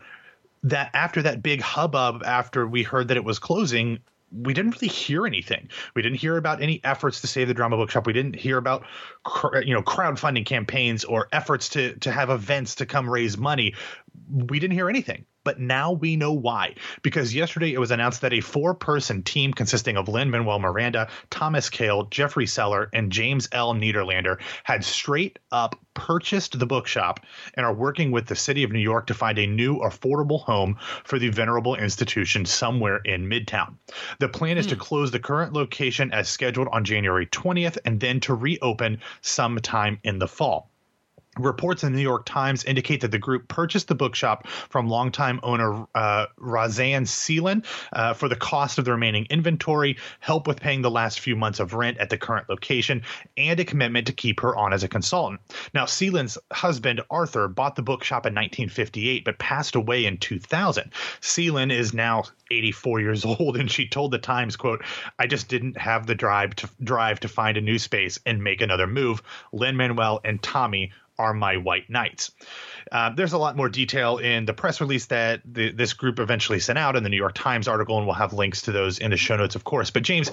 that 0.64 0.92
after 0.94 1.24
that 1.24 1.42
big 1.42 1.62
hubbub 1.62 2.22
after 2.24 2.68
we 2.68 2.84
heard 2.84 3.08
that 3.08 3.18
it 3.18 3.24
was 3.24 3.40
closing 3.40 4.00
we 4.32 4.54
didn't 4.54 4.82
really 4.82 4.88
hear 4.88 5.28
anything. 5.28 5.70
We 5.96 6.02
didn't 6.02 6.20
hear 6.20 6.38
about 6.38 6.62
any 6.62 6.82
efforts 6.84 7.22
to 7.22 7.28
save 7.28 7.48
the 7.48 7.54
drama 7.54 7.78
bookshop. 7.78 8.08
We 8.08 8.14
didn't 8.14 8.36
hear 8.36 8.58
about 8.58 8.86
you 9.64 9.74
know 9.74 9.82
crowdfunding 9.82 10.46
campaigns 10.46 11.04
or 11.04 11.28
efforts 11.32 11.70
to 11.70 11.96
to 12.00 12.12
have 12.12 12.30
events 12.30 12.76
to 12.76 12.86
come 12.86 13.10
raise 13.10 13.38
money. 13.38 13.76
We 14.30 14.60
didn't 14.60 14.74
hear 14.74 14.90
anything. 14.90 15.26
But 15.44 15.60
now 15.60 15.92
we 15.92 16.16
know 16.16 16.34
why. 16.34 16.76
Because 17.02 17.34
yesterday 17.34 17.74
it 17.74 17.80
was 17.80 17.92
announced 17.92 18.22
that 18.22 18.34
a 18.34 18.42
four 18.42 18.74
person 18.74 19.24
team 19.24 19.54
consisting 19.54 19.98
of 19.98 20.08
Lin 20.08 20.30
Manuel 20.30 20.60
Miranda, 20.60 21.10
Thomas 21.30 21.70
Kail, 21.70 22.06
Jeffrey 22.06 22.46
Seller, 22.46 22.90
and 22.94 23.12
James 23.12 23.50
L. 23.52 23.74
Nederlander 23.74 24.40
had 24.64 24.86
straight 24.86 25.40
up 25.52 25.76
purchased 25.94 26.58
the 26.58 26.66
bookshop 26.66 27.20
and 27.56 27.66
are 27.66 27.74
working 27.74 28.12
with 28.12 28.26
the 28.26 28.36
city 28.36 28.64
of 28.64 28.72
New 28.72 28.80
York 28.80 29.08
to 29.08 29.14
find 29.14 29.38
a 29.38 29.48
new 29.48 29.78
affordable 29.80 30.42
home 30.42 30.78
for 31.04 31.20
the 31.20 31.30
venerable 31.30 31.76
institution 31.76 32.46
somewhere 32.46 32.98
in 33.04 33.28
Midtown. 33.28 33.76
The 34.20 34.30
plan 34.30 34.58
is 34.58 34.68
to 34.68 34.76
hmm. 34.76 34.82
close 34.82 35.12
the 35.12 35.20
current 35.20 35.54
location 35.54 36.12
as 36.12 36.30
scheduled 36.30 36.70
on 36.72 36.86
January 36.86 37.26
20th 37.28 37.78
and 37.86 38.00
then 38.00 38.20
to 38.22 38.34
reopen 38.34 39.02
sometime 39.22 40.00
in 40.04 40.20
the 40.20 40.28
fall. 40.28 40.71
Reports 41.38 41.84
in 41.84 41.94
the 41.94 41.98
New 41.98 42.04
York 42.04 42.26
Times 42.26 42.66
indicate 42.66 43.02
that 43.02 43.12
the 43.12 43.18
group 43.18 43.48
purchased 43.48 43.88
the 43.88 43.96
bookshop 43.96 44.48
from 44.48 44.90
longtime 44.90 45.40
owner 45.44 45.88
uh, 45.96 46.26
Rozanne 46.38 47.08
Seelen 47.08 47.64
uh, 47.94 48.14
for 48.14 48.28
the 48.28 48.36
cost 48.36 48.78
of 48.78 48.84
the 48.84 48.92
remaining 48.92 49.28
inventory, 49.30 49.98
help 50.20 50.46
with 50.46 50.60
paying 50.60 50.82
the 50.82 50.92
last 50.92 51.22
few 51.22 51.38
months 51.38 51.62
of 51.62 51.74
rent 51.74 52.00
at 52.00 52.10
the 52.10 52.18
current 52.18 52.50
location, 52.50 53.04
and 53.38 53.62
a 53.62 53.66
commitment 53.66 54.08
to 54.08 54.14
keep 54.14 54.42
her 54.42 54.54
on 54.58 54.74
as 54.74 54.84
a 54.84 54.90
consultant. 54.90 55.40
Now, 55.74 55.86
Seelen's 55.86 56.38
husband, 56.52 57.00
Arthur, 57.10 57.48
bought 57.48 57.78
the 57.78 57.82
bookshop 57.82 58.26
in 58.26 58.34
1958 58.34 59.24
but 59.24 59.40
passed 59.40 59.76
away 59.76 60.06
in 60.06 60.18
2000. 60.18 60.92
Seelan 61.22 61.72
is 61.72 61.94
now 61.94 62.24
84 62.52 63.00
years 63.00 63.26
old 63.40 63.58
and 63.58 63.72
she 63.72 63.88
told 63.88 64.12
the 64.12 64.18
times 64.18 64.58
quote 64.58 64.84
i 65.18 65.26
just 65.26 65.48
didn't 65.48 65.78
have 65.78 66.06
the 66.06 66.16
drive 66.16 66.54
to 66.56 66.70
drive 66.84 67.20
to 67.22 67.28
find 67.28 67.58
a 67.58 67.62
new 67.62 67.80
space 67.80 68.20
and 68.26 68.44
make 68.44 68.62
another 68.62 68.88
move 68.88 69.24
lin 69.54 69.78
manuel 69.78 70.20
and 70.26 70.44
tommy 70.44 70.92
are 71.18 71.34
my 71.34 71.58
white 71.58 71.90
knights. 71.90 72.32
Uh, 72.92 73.10
there's 73.12 73.34
a 73.34 73.38
lot 73.38 73.56
more 73.56 73.70
detail 73.70 74.18
in 74.18 74.46
the 74.46 74.54
press 74.54 74.82
release 74.82 75.06
that 75.08 75.42
the, 75.46 75.72
this 75.72 75.94
group 75.94 76.20
eventually 76.20 76.60
sent 76.60 76.80
out 76.80 76.96
in 76.96 77.04
the 77.04 77.10
New 77.10 77.18
York 77.18 77.34
Times 77.36 77.68
article, 77.68 77.98
and 77.98 78.06
we'll 78.06 78.16
have 78.16 78.34
links 78.34 78.62
to 78.64 78.72
those 78.72 79.00
in 79.00 79.12
the 79.12 79.18
show 79.18 79.36
notes, 79.36 79.56
of 79.56 79.64
course. 79.64 79.92
But 79.92 80.04
James, 80.04 80.32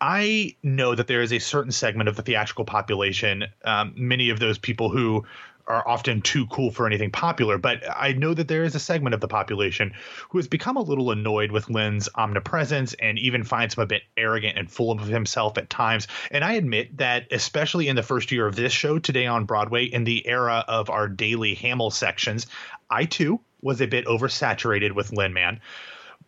I 0.00 0.54
know 0.62 0.94
that 0.94 1.06
there 1.06 1.22
is 1.22 1.32
a 1.32 1.38
certain 1.38 1.72
segment 1.72 2.08
of 2.08 2.16
the 2.16 2.22
theatrical 2.22 2.64
population, 2.64 3.44
um, 3.64 3.94
many 3.96 4.30
of 4.30 4.40
those 4.40 4.58
people 4.58 4.90
who 4.90 5.24
are 5.68 5.86
often 5.86 6.22
too 6.22 6.46
cool 6.46 6.70
for 6.70 6.86
anything 6.86 7.10
popular, 7.10 7.58
but 7.58 7.82
I 7.88 8.12
know 8.12 8.34
that 8.34 8.48
there 8.48 8.64
is 8.64 8.74
a 8.74 8.80
segment 8.80 9.14
of 9.14 9.20
the 9.20 9.28
population 9.28 9.92
who 10.30 10.38
has 10.38 10.48
become 10.48 10.76
a 10.76 10.82
little 10.82 11.10
annoyed 11.10 11.50
with 11.50 11.70
Lin's 11.70 12.08
omnipresence 12.14 12.94
and 12.94 13.18
even 13.18 13.44
finds 13.44 13.74
him 13.74 13.82
a 13.82 13.86
bit 13.86 14.02
arrogant 14.16 14.58
and 14.58 14.70
full 14.70 14.92
of 14.92 15.00
himself 15.06 15.58
at 15.58 15.70
times. 15.70 16.06
And 16.30 16.44
I 16.44 16.52
admit 16.54 16.98
that, 16.98 17.26
especially 17.30 17.88
in 17.88 17.96
the 17.96 18.02
first 18.02 18.30
year 18.32 18.46
of 18.46 18.56
this 18.56 18.72
show, 18.72 18.98
Today 18.98 19.26
on 19.26 19.44
Broadway, 19.44 19.84
in 19.84 20.04
the 20.04 20.26
era 20.26 20.64
of 20.68 20.90
our 20.90 21.08
daily 21.08 21.54
Hamill 21.54 21.90
sections, 21.90 22.46
I 22.90 23.04
too 23.04 23.40
was 23.60 23.80
a 23.80 23.86
bit 23.86 24.06
oversaturated 24.06 24.92
with 24.92 25.12
Lin 25.12 25.32
Man. 25.32 25.60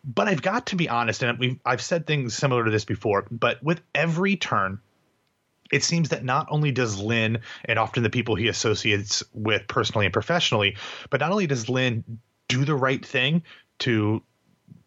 But 0.03 0.27
I've 0.27 0.41
got 0.41 0.67
to 0.67 0.75
be 0.75 0.87
honest, 0.87 1.23
and 1.23 1.59
I've 1.65 1.81
said 1.81 2.07
things 2.07 2.33
similar 2.33 2.65
to 2.65 2.71
this 2.71 2.85
before, 2.85 3.25
but 3.29 3.61
with 3.61 3.81
every 3.93 4.37
turn, 4.37 4.79
it 5.71 5.83
seems 5.83 6.09
that 6.09 6.23
not 6.23 6.47
only 6.49 6.71
does 6.71 6.99
Lin 6.99 7.39
and 7.65 7.79
often 7.79 8.03
the 8.03 8.09
people 8.09 8.35
he 8.35 8.47
associates 8.47 9.23
with 9.33 9.67
personally 9.67 10.05
and 10.05 10.13
professionally, 10.13 10.77
but 11.09 11.19
not 11.19 11.31
only 11.31 11.47
does 11.47 11.69
Lin 11.69 12.03
do 12.47 12.65
the 12.65 12.75
right 12.75 13.05
thing 13.05 13.43
to 13.79 14.23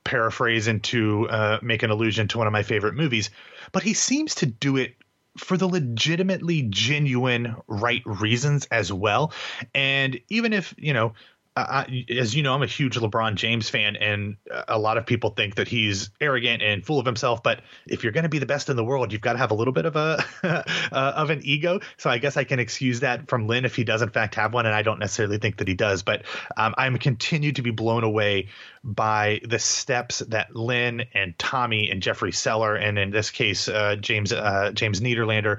paraphrase 0.04 0.66
and 0.66 0.82
to 0.82 1.28
uh, 1.28 1.58
make 1.62 1.82
an 1.82 1.90
allusion 1.90 2.28
to 2.28 2.38
one 2.38 2.46
of 2.46 2.52
my 2.52 2.62
favorite 2.62 2.94
movies, 2.94 3.30
but 3.70 3.82
he 3.82 3.94
seems 3.94 4.34
to 4.36 4.46
do 4.46 4.76
it 4.76 4.94
for 5.38 5.56
the 5.56 5.66
legitimately 5.66 6.62
genuine 6.62 7.56
right 7.66 8.02
reasons 8.04 8.66
as 8.66 8.92
well. 8.92 9.32
And 9.74 10.20
even 10.28 10.52
if, 10.52 10.74
you 10.76 10.92
know, 10.92 11.14
I, 11.54 12.06
as 12.08 12.34
you 12.34 12.42
know, 12.42 12.54
I'm 12.54 12.62
a 12.62 12.66
huge 12.66 12.96
LeBron 12.96 13.34
James 13.34 13.68
fan, 13.68 13.96
and 13.96 14.36
a 14.68 14.78
lot 14.78 14.96
of 14.96 15.04
people 15.04 15.30
think 15.30 15.56
that 15.56 15.68
he's 15.68 16.10
arrogant 16.18 16.62
and 16.62 16.84
full 16.84 16.98
of 16.98 17.04
himself. 17.04 17.42
But 17.42 17.60
if 17.86 18.02
you're 18.02 18.12
going 18.12 18.22
to 18.22 18.30
be 18.30 18.38
the 18.38 18.46
best 18.46 18.70
in 18.70 18.76
the 18.76 18.84
world, 18.84 19.12
you've 19.12 19.20
got 19.20 19.34
to 19.34 19.38
have 19.38 19.50
a 19.50 19.54
little 19.54 19.74
bit 19.74 19.84
of 19.84 19.94
a 19.96 20.24
uh, 20.42 20.62
of 20.92 21.28
an 21.28 21.40
ego. 21.44 21.80
So 21.98 22.08
I 22.08 22.16
guess 22.16 22.38
I 22.38 22.44
can 22.44 22.58
excuse 22.58 23.00
that 23.00 23.28
from 23.28 23.48
Lin 23.48 23.66
if 23.66 23.76
he 23.76 23.84
does 23.84 24.00
in 24.00 24.08
fact 24.08 24.36
have 24.36 24.54
one, 24.54 24.64
and 24.64 24.74
I 24.74 24.80
don't 24.80 24.98
necessarily 24.98 25.36
think 25.36 25.58
that 25.58 25.68
he 25.68 25.74
does. 25.74 26.02
But 26.02 26.22
um, 26.56 26.74
I'm 26.78 26.96
continued 26.96 27.56
to 27.56 27.62
be 27.62 27.70
blown 27.70 28.04
away 28.04 28.48
by 28.82 29.40
the 29.46 29.58
steps 29.58 30.20
that 30.20 30.56
Lin 30.56 31.04
and 31.12 31.38
Tommy 31.38 31.90
and 31.90 32.00
Jeffrey 32.00 32.32
Seller, 32.32 32.76
and 32.76 32.98
in 32.98 33.10
this 33.10 33.30
case 33.30 33.68
uh, 33.68 33.96
James 33.96 34.32
uh, 34.32 34.70
James 34.72 35.02
Nederlander, 35.02 35.58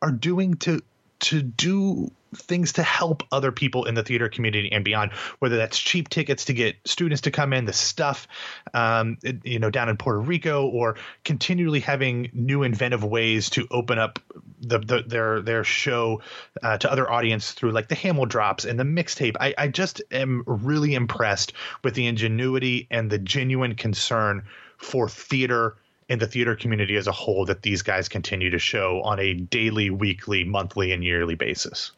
are 0.00 0.12
doing 0.12 0.54
to 0.54 0.80
to 1.20 1.42
do 1.42 2.10
things 2.36 2.72
to 2.72 2.82
help 2.82 3.22
other 3.32 3.52
people 3.52 3.84
in 3.84 3.94
the 3.94 4.02
theater 4.02 4.28
community 4.28 4.70
and 4.72 4.84
beyond, 4.84 5.12
whether 5.38 5.56
that's 5.56 5.78
cheap 5.78 6.08
tickets 6.08 6.46
to 6.46 6.52
get 6.52 6.76
students 6.84 7.22
to 7.22 7.30
come 7.30 7.52
in, 7.52 7.64
the 7.64 7.72
stuff, 7.72 8.26
um, 8.72 9.18
you 9.44 9.58
know, 9.58 9.70
down 9.70 9.88
in 9.88 9.96
Puerto 9.96 10.18
Rico, 10.18 10.66
or 10.66 10.96
continually 11.24 11.80
having 11.80 12.30
new 12.32 12.62
inventive 12.62 13.04
ways 13.04 13.50
to 13.50 13.66
open 13.70 13.98
up 13.98 14.18
the, 14.60 14.78
the 14.78 15.04
their 15.06 15.40
their 15.42 15.64
show 15.64 16.22
uh, 16.62 16.76
to 16.78 16.90
other 16.90 17.10
audience 17.10 17.52
through 17.52 17.72
like 17.72 17.88
the 17.88 17.96
Hamildrops 17.96 18.68
and 18.68 18.78
the 18.78 18.84
mixtape. 18.84 19.36
I, 19.38 19.54
I 19.56 19.68
just 19.68 20.02
am 20.10 20.42
really 20.46 20.94
impressed 20.94 21.52
with 21.82 21.94
the 21.94 22.06
ingenuity 22.06 22.86
and 22.90 23.10
the 23.10 23.18
genuine 23.18 23.74
concern 23.74 24.44
for 24.76 25.08
theater 25.08 25.76
in 26.08 26.18
the 26.18 26.26
theater 26.26 26.54
community 26.54 26.96
as 26.96 27.06
a 27.06 27.12
whole 27.12 27.46
that 27.46 27.62
these 27.62 27.82
guys 27.82 28.08
continue 28.08 28.50
to 28.50 28.58
show 28.58 29.02
on 29.02 29.18
a 29.18 29.34
daily, 29.34 29.90
weekly, 29.90 30.44
monthly, 30.44 30.92
and 30.92 31.02
yearly 31.02 31.34
basis. 31.34 31.92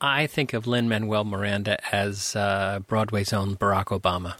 I 0.00 0.26
think 0.26 0.52
of 0.52 0.66
Lin 0.66 0.88
Manuel 0.88 1.24
Miranda 1.24 1.78
as 1.94 2.34
uh, 2.34 2.80
Broadway's 2.86 3.32
own 3.32 3.56
Barack 3.56 3.86
Obama. 3.86 4.34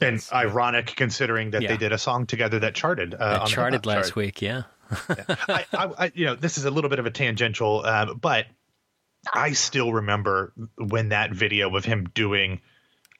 And 0.00 0.24
ironic 0.32 0.94
considering 0.96 1.52
that 1.52 1.62
yeah. 1.62 1.68
they 1.68 1.76
did 1.76 1.92
a 1.92 1.98
song 1.98 2.26
together 2.26 2.58
that 2.58 2.74
charted. 2.74 3.14
Uh, 3.14 3.38
that 3.38 3.46
charted 3.46 3.86
last 3.86 4.06
chart. 4.06 4.16
week, 4.16 4.42
yeah. 4.42 4.62
yeah. 5.08 5.36
I, 5.48 5.64
I, 5.72 5.90
I, 5.98 6.12
you 6.14 6.26
know, 6.26 6.34
this 6.34 6.58
is 6.58 6.64
a 6.64 6.70
little 6.70 6.90
bit 6.90 6.98
of 6.98 7.06
a 7.06 7.10
tangential, 7.10 7.82
uh, 7.84 8.12
but 8.14 8.46
I 9.32 9.52
still 9.52 9.92
remember 9.92 10.52
when 10.76 11.10
that 11.10 11.30
video 11.30 11.74
of 11.76 11.84
him 11.84 12.08
doing 12.12 12.60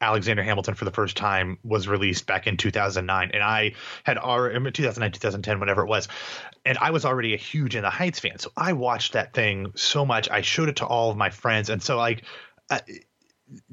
Alexander 0.03 0.43
Hamilton 0.43 0.75
for 0.75 0.85
the 0.85 0.91
first 0.91 1.17
time 1.17 1.57
was 1.63 1.87
released 1.87 2.27
back 2.27 2.47
in 2.47 2.57
2009, 2.57 3.31
and 3.33 3.43
I 3.43 3.73
had 4.03 4.17
already 4.17 4.71
2009, 4.71 5.11
2010, 5.11 5.59
whatever 5.59 5.83
it 5.83 5.87
was, 5.87 6.07
and 6.65 6.77
I 6.77 6.91
was 6.91 7.05
already 7.05 7.33
a 7.33 7.37
huge 7.37 7.75
In 7.75 7.83
the 7.83 7.89
Heights 7.89 8.19
fan, 8.19 8.39
so 8.39 8.51
I 8.55 8.73
watched 8.73 9.13
that 9.13 9.33
thing 9.33 9.71
so 9.75 10.05
much. 10.05 10.29
I 10.29 10.41
showed 10.41 10.69
it 10.69 10.77
to 10.77 10.85
all 10.85 11.09
of 11.09 11.17
my 11.17 11.29
friends, 11.29 11.69
and 11.69 11.81
so 11.81 11.97
like. 11.97 12.23
Uh, 12.69 12.79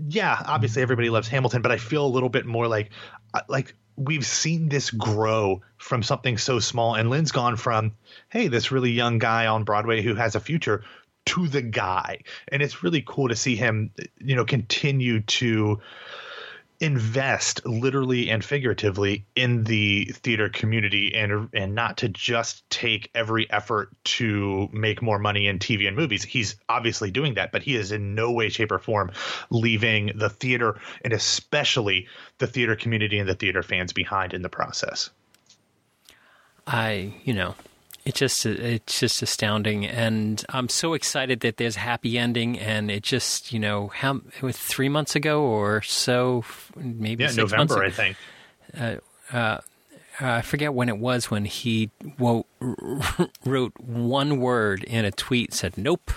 yeah, 0.08 0.36
obviously 0.46 0.82
everybody 0.82 1.08
loves 1.08 1.28
Hamilton, 1.28 1.62
but 1.62 1.72
I 1.72 1.78
feel 1.78 2.04
a 2.04 2.08
little 2.08 2.28
bit 2.28 2.44
more 2.44 2.66
like 2.66 2.90
uh, 3.32 3.40
like 3.48 3.74
we've 3.96 4.26
seen 4.26 4.68
this 4.68 4.90
grow 4.90 5.60
from 5.76 6.02
something 6.02 6.38
so 6.38 6.58
small 6.58 6.94
and 6.94 7.10
Lin's 7.10 7.32
gone 7.32 7.56
from 7.56 7.92
hey, 8.30 8.48
this 8.48 8.72
really 8.72 8.90
young 8.90 9.18
guy 9.18 9.46
on 9.46 9.64
Broadway 9.64 10.02
who 10.02 10.14
has 10.14 10.34
a 10.34 10.40
future 10.40 10.84
to 11.26 11.48
the 11.48 11.62
guy. 11.62 12.20
And 12.48 12.62
it's 12.62 12.82
really 12.82 13.02
cool 13.06 13.28
to 13.28 13.36
see 13.36 13.56
him, 13.56 13.90
you 14.18 14.34
know, 14.34 14.44
continue 14.44 15.20
to 15.20 15.80
invest 16.80 17.64
literally 17.66 18.30
and 18.30 18.42
figuratively 18.42 19.26
in 19.36 19.64
the 19.64 20.06
theater 20.14 20.48
community 20.48 21.14
and 21.14 21.50
and 21.52 21.74
not 21.74 21.98
to 21.98 22.08
just 22.08 22.68
take 22.70 23.10
every 23.14 23.50
effort 23.50 23.90
to 24.02 24.66
make 24.72 25.02
more 25.02 25.18
money 25.18 25.46
in 25.46 25.58
TV 25.58 25.86
and 25.86 25.94
movies. 25.94 26.24
He's 26.24 26.56
obviously 26.70 27.10
doing 27.10 27.34
that, 27.34 27.52
but 27.52 27.62
he 27.62 27.76
is 27.76 27.92
in 27.92 28.14
no 28.14 28.32
way 28.32 28.48
shape 28.48 28.72
or 28.72 28.78
form 28.78 29.12
leaving 29.50 30.12
the 30.14 30.30
theater 30.30 30.80
and 31.04 31.12
especially 31.12 32.08
the 32.38 32.46
theater 32.46 32.74
community 32.74 33.18
and 33.18 33.28
the 33.28 33.34
theater 33.34 33.62
fans 33.62 33.92
behind 33.92 34.32
in 34.32 34.40
the 34.40 34.48
process. 34.48 35.10
I, 36.66 37.12
you 37.24 37.34
know, 37.34 37.54
it's 38.10 38.18
just 38.18 38.44
it's 38.44 38.98
just 38.98 39.22
astounding, 39.22 39.86
and 39.86 40.44
I'm 40.48 40.68
so 40.68 40.94
excited 40.94 41.40
that 41.40 41.58
there's 41.58 41.76
a 41.76 41.80
happy 41.80 42.18
ending. 42.18 42.58
And 42.58 42.90
it 42.90 43.04
just 43.04 43.52
you 43.52 43.60
know 43.60 43.88
how 43.88 44.20
it 44.36 44.42
was 44.42 44.56
three 44.56 44.88
months 44.88 45.14
ago 45.14 45.42
or 45.42 45.80
so, 45.82 46.44
maybe 46.76 47.24
yeah, 47.24 47.30
November 47.32 47.84
I 47.84 47.90
think. 47.90 48.16
Uh, 48.76 48.96
uh, 49.32 49.58
I 50.18 50.42
forget 50.42 50.74
when 50.74 50.88
it 50.88 50.98
was 50.98 51.30
when 51.30 51.44
he 51.44 51.90
wrote, 52.18 52.46
wrote 53.44 53.78
one 53.78 54.40
word 54.40 54.82
in 54.84 55.04
a 55.04 55.12
tweet 55.12 55.54
said 55.54 55.78
nope. 55.78 56.10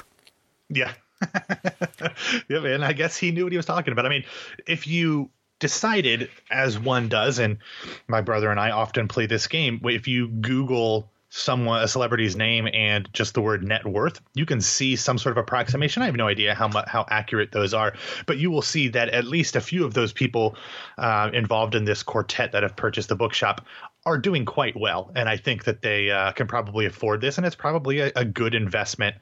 Yeah. 0.69 0.93
yeah, 2.49 2.59
man. 2.59 2.83
I 2.83 2.93
guess 2.93 3.15
he 3.15 3.31
knew 3.31 3.43
what 3.43 3.53
he 3.53 3.57
was 3.57 3.67
talking 3.67 3.93
about. 3.93 4.07
I 4.07 4.09
mean, 4.09 4.25
if 4.65 4.87
you 4.87 5.29
decided, 5.59 6.29
as 6.49 6.77
one 6.77 7.07
does, 7.07 7.37
and 7.37 7.59
my 8.07 8.21
brother 8.21 8.49
and 8.49 8.59
I 8.59 8.71
often 8.71 9.07
play 9.07 9.27
this 9.27 9.45
game, 9.47 9.79
if 9.83 10.07
you 10.07 10.27
Google 10.27 11.07
someone 11.35 11.81
a 11.81 11.87
celebrity's 11.87 12.35
name 12.35 12.67
and 12.73 13.09
just 13.11 13.33
the 13.33 13.41
word 13.41 13.63
net 13.63 13.83
worth 13.87 14.21
you 14.35 14.45
can 14.45 14.61
see 14.61 14.95
some 14.95 15.17
sort 15.17 15.35
of 15.35 15.41
approximation. 15.41 16.03
I 16.03 16.05
have 16.05 16.15
no 16.15 16.27
idea 16.27 16.53
how 16.53 16.67
much 16.67 16.87
how 16.87 17.07
accurate 17.09 17.51
those 17.51 17.73
are 17.73 17.93
but 18.27 18.37
you 18.37 18.51
will 18.51 18.61
see 18.61 18.89
that 18.89 19.09
at 19.09 19.25
least 19.25 19.55
a 19.55 19.61
few 19.61 19.83
of 19.83 19.95
those 19.95 20.13
people 20.13 20.55
uh, 20.99 21.31
involved 21.33 21.73
in 21.73 21.85
this 21.85 22.03
quartet 22.03 22.51
that 22.51 22.61
have 22.61 22.75
purchased 22.75 23.09
the 23.09 23.15
bookshop 23.15 23.65
are 24.05 24.19
doing 24.19 24.45
quite 24.45 24.75
well. 24.75 25.11
And 25.15 25.27
i 25.27 25.37
think 25.37 25.63
that 25.63 25.81
they 25.81 26.11
uh, 26.11 26.33
can 26.33 26.45
probably 26.45 26.85
afford 26.85 27.19
this 27.19 27.37
and 27.37 27.47
it's 27.47 27.55
probably 27.55 27.99
a, 27.99 28.11
a 28.15 28.25
good 28.25 28.53
investment 28.53 29.15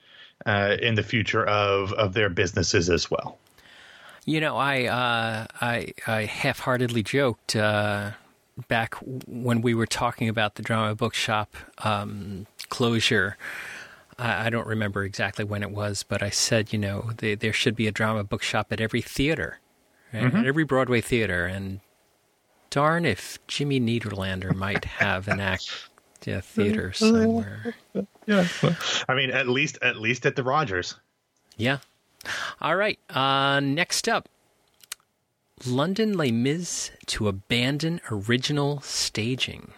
uh, 0.46 0.76
in 0.82 0.96
the 0.96 1.04
future 1.04 1.46
of 1.46 1.94
of 1.94 2.14
their 2.14 2.30
businesses 2.30 2.90
as 2.90 3.10
well. 3.10 3.38
You 4.26 4.42
know 4.42 4.58
i 4.58 4.84
uh, 4.84 5.46
i 5.62 5.94
i 6.08 6.26
half-heartedly 6.26 7.04
joked 7.04 7.56
uh, 7.56 8.12
back 8.68 8.96
when 9.28 9.62
we 9.62 9.74
were 9.74 9.86
talking 9.86 10.30
about 10.30 10.56
the 10.56 10.64
drama 10.64 10.96
bookshop 10.96 11.56
um, 11.80 12.48
closure. 12.70 13.38
I, 14.18 14.48
I, 14.48 14.50
don't 14.50 14.68
remember 14.68 15.04
exactly 15.04 15.46
when 15.46 15.64
it 15.64 15.72
was, 15.72 16.04
but 16.04 16.22
I 16.22 16.30
said, 16.30 16.74
you 16.74 16.80
know, 16.80 17.12
they, 17.18 17.36
there 17.36 17.54
should 17.54 17.76
be 17.76 17.88
a 17.88 17.92
drama 17.92 18.24
bookshop 18.24 18.72
at 18.72 18.80
every 18.82 19.02
theater, 19.02 19.60
mm-hmm. 20.14 20.38
at 20.38 20.46
every 20.46 20.64
Broadway 20.64 21.02
theater. 21.02 21.46
And 21.46 21.82
darn 22.70 23.06
if 23.06 23.38
Jimmy 23.48 23.80
Nederlander 23.80 24.56
might 24.56 24.86
have 24.86 25.28
an 25.28 25.40
act 25.40 25.90
yeah, 26.26 26.42
theater 26.42 26.92
somewhere. 26.94 27.76
Yeah, 28.26 28.48
I 29.08 29.16
mean, 29.16 29.32
at 29.32 29.48
least 29.48 29.78
at 29.82 29.98
least 29.98 30.26
at 30.26 30.36
the 30.36 30.44
Rodgers. 30.44 30.96
Yeah. 31.58 31.80
All 32.62 32.76
right. 32.76 33.00
Uh, 33.10 33.60
next 33.60 34.08
up, 34.08 34.30
London 35.66 36.18
Les 36.18 36.32
Mis 36.32 36.92
to 37.08 37.28
abandon 37.28 38.02
original 38.10 38.82
staging. 38.82 39.72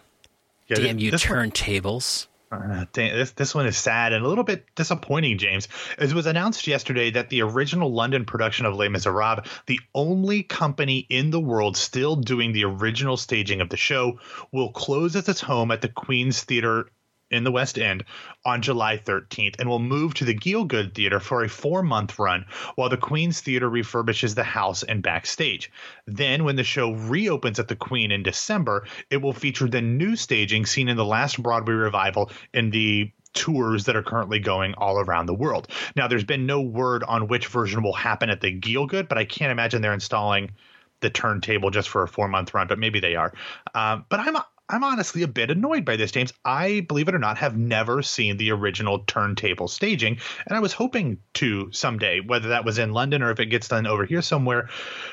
Yeah, 0.67 0.77
Damn 0.77 0.99
you 0.99 1.11
turntables. 1.11 2.27
Uh, 2.51 2.85
this 2.93 3.31
this 3.31 3.55
one 3.55 3.65
is 3.65 3.75
sad 3.75 4.13
and 4.13 4.23
a 4.23 4.27
little 4.27 4.43
bit 4.43 4.65
disappointing, 4.75 5.37
James. 5.37 5.67
It 5.97 6.13
was 6.13 6.27
announced 6.27 6.67
yesterday 6.67 7.09
that 7.11 7.29
the 7.29 7.41
original 7.41 7.91
London 7.91 8.25
production 8.25 8.65
of 8.65 8.75
Les 8.75 8.89
Miserables, 8.89 9.47
the 9.65 9.79
only 9.95 10.43
company 10.43 11.07
in 11.09 11.31
the 11.31 11.39
world 11.39 11.75
still 11.75 12.15
doing 12.15 12.51
the 12.51 12.65
original 12.65 13.17
staging 13.17 13.59
of 13.59 13.69
the 13.69 13.77
show, 13.77 14.19
will 14.51 14.71
close 14.71 15.15
at 15.15 15.27
its 15.27 15.41
home 15.41 15.71
at 15.71 15.81
the 15.81 15.89
Queen's 15.89 16.43
Theatre 16.43 16.89
in 17.33 17.43
the 17.43 17.51
West 17.51 17.77
End 17.77 18.05
on 18.45 18.61
July 18.61 18.97
13th 18.97 19.55
and 19.59 19.67
will 19.67 19.79
move 19.79 20.13
to 20.13 20.25
the 20.25 20.35
Gielgud 20.35 20.93
Theater 20.93 21.19
for 21.19 21.43
a 21.43 21.49
four 21.49 21.83
month 21.83 22.19
run 22.19 22.45
while 22.75 22.89
the 22.89 22.97
Queen's 22.97 23.41
Theater 23.41 23.69
refurbishes 23.69 24.35
the 24.35 24.43
house 24.43 24.83
and 24.83 25.01
backstage. 25.01 25.71
Then, 26.05 26.43
when 26.43 26.55
the 26.55 26.63
show 26.63 26.91
reopens 26.91 27.59
at 27.59 27.67
the 27.67 27.75
Queen 27.75 28.11
in 28.11 28.23
December, 28.23 28.85
it 29.09 29.17
will 29.17 29.33
feature 29.33 29.67
the 29.67 29.81
new 29.81 30.15
staging 30.15 30.65
seen 30.65 30.87
in 30.87 30.97
the 30.97 31.05
last 31.05 31.41
Broadway 31.41 31.73
revival 31.73 32.31
in 32.53 32.69
the 32.69 33.11
tours 33.33 33.85
that 33.85 33.95
are 33.95 34.03
currently 34.03 34.39
going 34.39 34.75
all 34.75 34.99
around 34.99 35.25
the 35.25 35.33
world. 35.33 35.67
Now, 35.95 36.07
there's 36.07 36.23
been 36.23 36.45
no 36.45 36.61
word 36.61 37.03
on 37.03 37.27
which 37.27 37.47
version 37.47 37.81
will 37.81 37.93
happen 37.93 38.29
at 38.29 38.41
the 38.41 38.57
Gielgud, 38.57 39.09
but 39.09 39.17
I 39.17 39.25
can't 39.25 39.51
imagine 39.51 39.81
they're 39.81 39.93
installing 39.93 40.51
the 40.99 41.09
turntable 41.09 41.69
just 41.69 41.89
for 41.89 42.03
a 42.03 42.07
four 42.07 42.27
month 42.27 42.53
run, 42.53 42.67
but 42.67 42.79
maybe 42.79 42.99
they 42.99 43.15
are. 43.15 43.33
Um, 43.73 44.05
but 44.09 44.19
I'm 44.19 44.37
I'm 44.73 44.83
honestly 44.83 45.21
a 45.21 45.27
bit 45.27 45.51
annoyed 45.51 45.85
by 45.85 45.97
this, 45.97 46.11
James. 46.11 46.33
I, 46.43 46.79
believe 46.87 47.07
it 47.07 47.13
or 47.13 47.19
not, 47.19 47.37
have 47.37 47.55
never 47.55 48.01
seen 48.01 48.37
the 48.37 48.51
original 48.51 49.03
turntable 49.05 49.67
staging, 49.67 50.17
and 50.47 50.57
I 50.57 50.61
was 50.61 50.73
hoping 50.73 51.19
to 51.35 51.71
someday, 51.71 52.21
whether 52.21 52.49
that 52.49 52.65
was 52.65 52.79
in 52.79 52.91
London 52.91 53.21
or 53.21 53.29
if 53.29 53.39
it 53.39 53.45
gets 53.47 53.67
done 53.67 53.85
over 53.85 54.03
here 54.03 54.23
somewhere. 54.23 54.69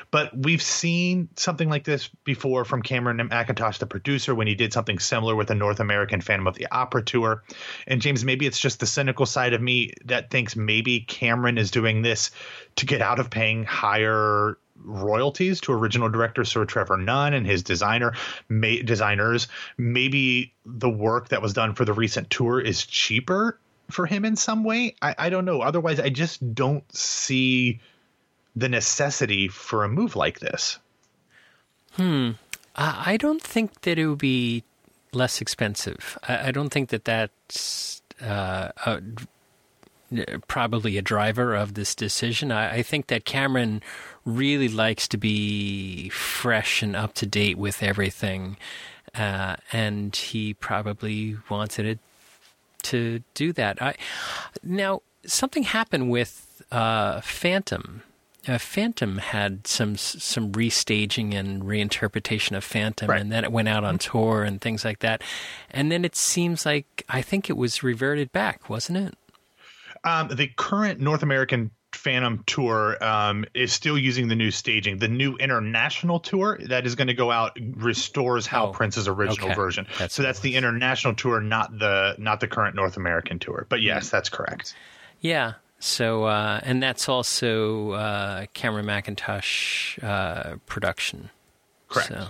But 0.09 0.35
we've 0.35 0.63
seen 0.63 1.29
something 1.35 1.69
like 1.69 1.83
this 1.83 2.09
before 2.23 2.65
from 2.65 2.81
Cameron 2.81 3.17
Mackintosh, 3.29 3.77
the 3.77 3.85
producer, 3.85 4.33
when 4.33 4.47
he 4.47 4.55
did 4.55 4.73
something 4.73 4.97
similar 4.97 5.35
with 5.35 5.47
the 5.47 5.55
North 5.55 5.79
American 5.79 6.21
Phantom 6.21 6.47
of 6.47 6.55
the 6.55 6.67
Opera 6.71 7.03
tour. 7.03 7.43
And 7.85 8.01
James, 8.01 8.25
maybe 8.25 8.47
it's 8.47 8.59
just 8.59 8.79
the 8.79 8.87
cynical 8.87 9.27
side 9.27 9.53
of 9.53 9.61
me 9.61 9.93
that 10.05 10.31
thinks 10.31 10.55
maybe 10.55 11.01
Cameron 11.01 11.59
is 11.59 11.69
doing 11.69 12.01
this 12.01 12.31
to 12.77 12.87
get 12.87 13.03
out 13.03 13.19
of 13.19 13.29
paying 13.29 13.63
higher 13.63 14.57
royalties 14.83 15.61
to 15.61 15.73
original 15.73 16.09
director 16.09 16.43
Sir 16.43 16.65
Trevor 16.65 16.97
Nunn 16.97 17.33
and 17.33 17.45
his 17.45 17.63
designer 17.63 18.13
designers. 18.49 19.47
Maybe 19.77 20.53
the 20.65 20.89
work 20.89 21.29
that 21.29 21.41
was 21.41 21.53
done 21.53 21.75
for 21.75 21.85
the 21.85 21.93
recent 21.93 22.29
tour 22.29 22.59
is 22.59 22.85
cheaper 22.85 23.59
for 23.89 24.05
him 24.05 24.25
in 24.25 24.35
some 24.35 24.63
way. 24.63 24.95
I, 25.01 25.15
I 25.17 25.29
don't 25.29 25.45
know. 25.45 25.61
Otherwise, 25.61 25.99
I 25.99 26.09
just 26.09 26.53
don't 26.53 26.83
see 26.95 27.79
the 28.55 28.69
necessity 28.69 29.47
for 29.47 29.83
a 29.83 29.89
move 29.89 30.15
like 30.15 30.39
this. 30.39 30.79
Hmm. 31.93 32.31
I 32.75 33.17
don't 33.17 33.41
think 33.41 33.81
that 33.81 33.99
it 33.99 34.07
would 34.07 34.17
be 34.17 34.63
less 35.13 35.41
expensive. 35.41 36.17
I, 36.27 36.47
I 36.47 36.51
don't 36.51 36.69
think 36.69 36.89
that 36.89 37.05
that's 37.05 38.01
uh, 38.21 38.69
a, 38.85 39.01
probably 40.47 40.97
a 40.97 41.01
driver 41.01 41.55
of 41.55 41.73
this 41.73 41.95
decision. 41.95 42.51
I, 42.51 42.75
I 42.75 42.81
think 42.83 43.07
that 43.07 43.25
Cameron 43.25 43.81
really 44.25 44.67
likes 44.67 45.07
to 45.09 45.17
be 45.17 46.09
fresh 46.09 46.83
and 46.83 46.95
up 46.95 47.13
to 47.15 47.25
date 47.25 47.57
with 47.57 47.81
everything. 47.81 48.57
Uh, 49.15 49.55
and 49.71 50.15
he 50.15 50.53
probably 50.53 51.37
wanted 51.49 51.85
it 51.85 51.99
to 52.83 53.23
do 53.33 53.53
that. 53.53 53.81
I, 53.81 53.95
now, 54.63 55.01
something 55.25 55.63
happened 55.63 56.09
with 56.09 56.61
uh, 56.71 57.21
Phantom. 57.21 58.03
Uh, 58.47 58.57
Phantom 58.57 59.19
had 59.19 59.67
some 59.67 59.97
some 59.97 60.51
restaging 60.53 61.35
and 61.35 61.61
reinterpretation 61.61 62.57
of 62.57 62.63
Phantom, 62.63 63.07
right. 63.07 63.21
and 63.21 63.31
then 63.31 63.43
it 63.43 63.51
went 63.51 63.67
out 63.67 63.83
on 63.83 63.99
tour 63.99 64.41
and 64.43 64.59
things 64.59 64.83
like 64.83 64.99
that. 64.99 65.21
And 65.69 65.91
then 65.91 66.03
it 66.03 66.15
seems 66.15 66.65
like 66.65 67.05
I 67.07 67.21
think 67.21 67.51
it 67.51 67.57
was 67.57 67.83
reverted 67.83 68.31
back, 68.31 68.67
wasn't 68.67 68.97
it? 68.97 69.15
Um, 70.03 70.29
the 70.29 70.47
current 70.47 70.99
North 70.99 71.23
American 71.23 71.71
Phantom 71.93 72.43
tour 72.47 73.03
um, 73.03 73.45
is 73.53 73.73
still 73.73 73.97
using 73.97 74.27
the 74.27 74.35
new 74.35 74.49
staging. 74.49 74.97
The 74.97 75.07
new 75.07 75.35
international 75.35 76.19
tour 76.19 76.57
that 76.67 76.85
is 76.85 76.95
going 76.95 77.09
to 77.09 77.13
go 77.13 77.31
out 77.31 77.57
restores 77.75 78.47
Hal 78.47 78.67
oh, 78.67 78.71
Prince's 78.71 79.07
original 79.07 79.49
okay. 79.49 79.55
version. 79.55 79.85
That's 79.99 80.15
so 80.15 80.23
that's 80.23 80.39
the 80.39 80.55
international 80.55 81.15
tour, 81.15 81.41
not 81.41 81.77
the 81.77 82.15
not 82.17 82.39
the 82.39 82.47
current 82.47 82.75
North 82.75 82.97
American 82.97 83.39
tour. 83.39 83.65
But 83.69 83.81
yes, 83.81 84.09
that's 84.09 84.29
correct. 84.29 84.73
Yeah. 85.19 85.53
So 85.79 86.23
uh, 86.23 86.61
and 86.63 86.81
that's 86.81 87.09
also 87.09 87.91
uh, 87.91 88.45
Cameron 88.53 88.85
Mackintosh 88.85 90.01
uh, 90.03 90.55
production. 90.65 91.29
Correct. 91.89 92.09
So, 92.09 92.27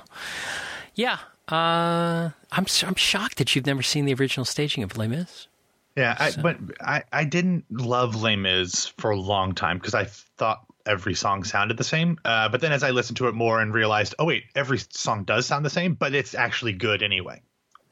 yeah. 0.96 1.20
Uh, 1.48 2.32
I'm 2.52 2.66
I'm 2.84 2.96
shocked 2.96 3.38
that 3.38 3.56
you've 3.56 3.66
never 3.66 3.84
seen 3.84 4.06
the 4.06 4.14
original 4.14 4.46
staging 4.46 4.84
of 4.84 4.98
Les 4.98 5.08
Mis. 5.08 5.48
Yeah, 5.96 6.16
I, 6.18 6.32
but 6.42 6.58
I, 6.80 7.04
I 7.12 7.24
didn't 7.26 7.66
love 7.70 8.16
Les 8.22 8.36
Mis 8.36 8.88
for 8.98 9.12
a 9.12 9.18
long 9.18 9.54
time 9.56 9.78
because 9.78 9.94
I 9.94 10.06
thought 10.06 10.66
every 10.86 11.14
song 11.14 11.44
sounded 11.44 11.78
the 11.78 11.84
same. 11.84 12.18
Uh, 12.24 12.50
but 12.50 12.62
then 12.62 12.72
as 12.72 12.84
I 12.84 12.92
listened 12.92 13.18
to 13.18 13.28
it 13.28 13.34
more 13.34 13.60
and 13.60 13.74
realized, 13.74 14.16
oh 14.18 14.26
wait, 14.26 14.46
every 14.56 14.80
song 14.90 15.24
does 15.24 15.46
sound 15.46 15.66
the 15.66 15.70
same, 15.70 15.94
but 15.94 16.16
it's 16.16 16.34
actually 16.34 16.74
good 16.74 17.04
anyway. 17.04 17.42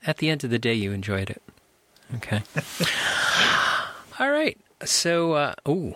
At 0.05 0.17
the 0.17 0.29
end 0.29 0.43
of 0.43 0.49
the 0.49 0.59
day, 0.59 0.73
you 0.73 0.91
enjoyed 0.91 1.29
it. 1.29 1.41
Okay. 2.15 2.41
All 4.19 4.31
right. 4.31 4.57
So, 4.85 5.33
uh, 5.33 5.53
oh, 5.65 5.95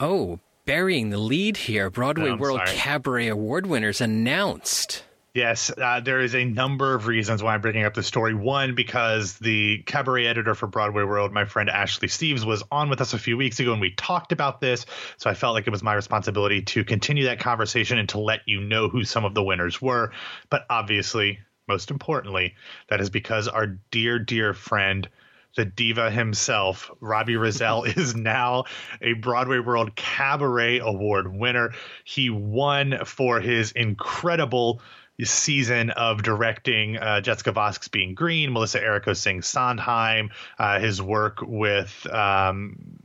oh, 0.00 0.40
burying 0.64 1.10
the 1.10 1.18
lead 1.18 1.56
here. 1.56 1.88
Broadway 1.88 2.32
World 2.32 2.60
sorry. 2.66 2.76
Cabaret 2.76 3.28
Award 3.28 3.66
winners 3.66 4.00
announced. 4.00 5.04
Yes, 5.38 5.70
uh, 5.80 6.00
there 6.00 6.18
is 6.18 6.34
a 6.34 6.44
number 6.44 6.96
of 6.96 7.06
reasons 7.06 7.44
why 7.44 7.54
I'm 7.54 7.60
bringing 7.60 7.84
up 7.84 7.94
the 7.94 8.02
story. 8.02 8.34
One, 8.34 8.74
because 8.74 9.38
the 9.38 9.84
cabaret 9.86 10.26
editor 10.26 10.56
for 10.56 10.66
Broadway 10.66 11.04
World, 11.04 11.32
my 11.32 11.44
friend 11.44 11.70
Ashley 11.70 12.08
Steves, 12.08 12.44
was 12.44 12.64
on 12.72 12.90
with 12.90 13.00
us 13.00 13.14
a 13.14 13.20
few 13.20 13.36
weeks 13.36 13.60
ago 13.60 13.70
and 13.70 13.80
we 13.80 13.92
talked 13.92 14.32
about 14.32 14.60
this. 14.60 14.84
So 15.16 15.30
I 15.30 15.34
felt 15.34 15.54
like 15.54 15.68
it 15.68 15.70
was 15.70 15.84
my 15.84 15.94
responsibility 15.94 16.62
to 16.62 16.82
continue 16.82 17.26
that 17.26 17.38
conversation 17.38 17.98
and 17.98 18.08
to 18.08 18.18
let 18.18 18.40
you 18.46 18.60
know 18.60 18.88
who 18.88 19.04
some 19.04 19.24
of 19.24 19.34
the 19.34 19.42
winners 19.44 19.80
were. 19.80 20.10
But 20.50 20.66
obviously, 20.68 21.38
most 21.68 21.92
importantly, 21.92 22.56
that 22.88 23.00
is 23.00 23.08
because 23.08 23.46
our 23.46 23.78
dear, 23.92 24.18
dear 24.18 24.54
friend, 24.54 25.08
the 25.54 25.64
diva 25.64 26.10
himself, 26.10 26.90
Robbie 26.98 27.36
Rozelle, 27.36 27.84
is 27.84 28.16
now 28.16 28.64
a 29.00 29.12
Broadway 29.12 29.60
World 29.60 29.94
Cabaret 29.94 30.80
Award 30.80 31.32
winner. 31.32 31.74
He 32.02 32.28
won 32.28 33.04
for 33.04 33.38
his 33.38 33.70
incredible 33.70 34.82
season 35.24 35.90
of 35.90 36.22
directing 36.22 36.96
uh, 36.96 37.20
Jessica 37.20 37.52
Vosk's 37.52 37.88
Being 37.88 38.14
Green, 38.14 38.52
Melissa 38.52 38.80
Errico 38.80 39.16
sings 39.16 39.46
Sondheim, 39.46 40.30
uh, 40.58 40.78
his 40.78 41.02
work 41.02 41.38
with 41.42 42.06
um, 42.12 42.98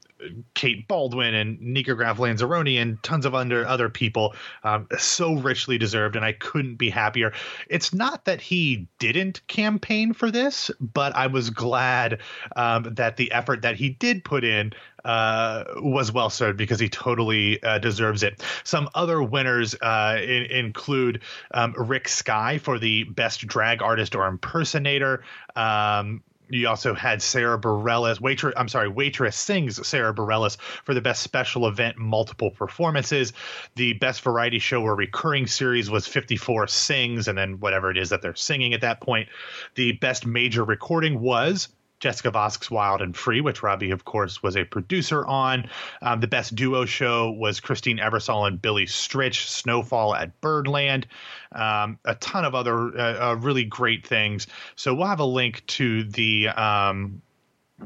Kate 0.54 0.88
Baldwin 0.88 1.34
and 1.34 1.60
Nikka 1.60 1.95
Graff 1.95 2.17
Lanzarone 2.17 2.82
and 2.82 3.02
tons 3.04 3.26
of 3.26 3.36
under 3.36 3.65
other 3.65 3.89
people, 3.89 4.36
um, 4.63 4.88
so 4.97 5.34
richly 5.34 5.78
deserved, 5.78 6.15
and 6.15 6.23
I 6.23 6.34
couldn't 6.34 6.76
be 6.76 6.89
happier. 6.89 7.34
It's 7.69 7.93
not 7.93 8.26
that 8.26 8.41
he 8.41 8.88
didn't 8.99 9.45
campaign 9.47 10.13
for 10.13 10.32
this, 10.32 10.71
but 10.80 11.15
I 11.15 11.28
was 11.28 11.49
glad 11.49 12.19
um, 12.56 12.93
that 12.95 13.17
the 13.17 13.32
effort 13.32 13.62
that 13.63 13.76
he 13.76 13.89
did 13.89 14.23
put 14.23 14.43
in 14.43 14.73
uh, 15.05 15.63
was 15.77 16.11
well 16.11 16.29
served 16.29 16.57
because 16.57 16.79
he 16.79 16.89
totally 16.89 17.61
uh, 17.63 17.79
deserves 17.79 18.23
it. 18.23 18.43
Some 18.63 18.89
other 18.95 19.21
winners 19.21 19.75
uh, 19.81 20.17
in, 20.21 20.45
include 20.45 21.21
um, 21.53 21.73
Rick 21.77 22.07
Skye 22.07 22.57
for 22.57 22.79
the 22.79 23.03
best 23.03 23.45
drag 23.45 23.81
artist 23.81 24.15
or 24.15 24.27
impersonator. 24.27 25.23
Um, 25.55 26.23
you 26.49 26.67
also 26.67 26.93
had 26.93 27.21
Sarah 27.21 27.59
Bareilles, 27.59 28.19
waitress. 28.19 28.53
I'm 28.57 28.67
sorry, 28.67 28.87
waitress 28.87 29.35
sings 29.35 29.85
Sarah 29.87 30.13
Bareilles 30.13 30.57
for 30.83 30.93
the 30.93 31.01
best 31.01 31.23
special 31.23 31.67
event, 31.67 31.97
multiple 31.97 32.51
performances. 32.51 33.33
The 33.75 33.93
best 33.93 34.21
variety 34.21 34.59
show 34.59 34.83
or 34.83 34.95
recurring 34.95 35.47
series 35.47 35.89
was 35.89 36.05
54 36.05 36.67
sings, 36.67 37.27
and 37.27 37.37
then 37.37 37.59
whatever 37.59 37.89
it 37.89 37.97
is 37.97 38.09
that 38.09 38.21
they're 38.21 38.35
singing 38.35 38.73
at 38.73 38.81
that 38.81 39.01
point. 39.01 39.29
The 39.75 39.93
best 39.93 40.25
major 40.25 40.63
recording 40.63 41.21
was 41.21 41.69
Jessica 42.03 42.31
Vosk's 42.31 42.69
Wild 42.69 43.01
and 43.01 43.15
Free, 43.15 43.39
which 43.39 43.63
Robbie, 43.63 43.91
of 43.91 44.03
course, 44.03 44.43
was 44.43 44.57
a 44.57 44.65
producer 44.65 45.25
on. 45.25 45.69
Um, 46.01 46.19
the 46.19 46.27
best 46.27 46.53
duo 46.53 46.83
show 46.83 47.31
was 47.31 47.61
Christine 47.61 47.97
Ebersole 47.97 48.45
and 48.45 48.61
Billy 48.61 48.85
Stritch, 48.85 49.47
Snowfall 49.47 50.13
at 50.13 50.41
Birdland. 50.41 51.07
Um, 51.53 51.97
a 52.03 52.15
ton 52.15 52.43
of 52.43 52.55
other 52.55 52.75
uh, 52.75 53.31
uh, 53.31 53.35
really 53.35 53.63
great 53.63 54.05
things. 54.05 54.47
So 54.75 54.93
we'll 54.93 55.07
have 55.07 55.21
a 55.21 55.25
link 55.25 55.65
to 55.67 56.03
the. 56.03 56.49
Um, 56.49 57.21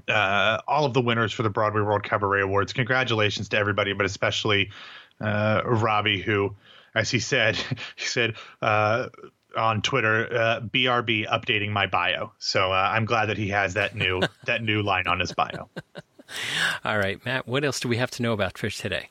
uh, 0.08 0.62
all 0.68 0.86
of 0.86 0.94
the 0.94 1.02
winners 1.02 1.32
for 1.32 1.44
the 1.44 1.50
Broadway 1.50 1.82
World 1.82 2.04
Cabaret 2.04 2.42
Awards. 2.42 2.74
Congratulations 2.74 3.50
to 3.50 3.58
everybody, 3.58 3.94
but 3.94 4.06
especially 4.06 4.72
uh, 5.22 5.62
Robbie, 5.64 6.22
who, 6.22 6.56
as 6.96 7.12
he 7.12 7.20
said, 7.20 7.56
he 7.96 8.06
said, 8.06 8.34
uh, 8.64 9.10
on 9.58 9.82
Twitter, 9.82 10.28
uh, 10.34 10.62
BRB 10.62 11.28
updating 11.28 11.72
my 11.72 11.88
bio. 11.88 12.32
So 12.40 12.72
uh, 12.72 12.92
I'm 12.94 13.06
glad 13.06 13.28
that 13.28 13.38
he 13.38 13.50
has 13.50 13.74
that 13.74 13.96
new 13.96 14.22
that 14.46 14.62
new 14.62 14.82
line 14.82 15.08
on 15.08 15.20
his 15.20 15.34
bio. 15.34 15.70
All 16.84 16.98
right, 16.98 17.24
Matt. 17.26 17.48
What 17.48 17.64
else 17.64 17.80
do 17.80 17.88
we 17.88 17.98
have 17.98 18.12
to 18.12 18.24
know 18.24 18.34
about 18.34 18.54
Trish 18.54 18.82
today? 18.82 19.10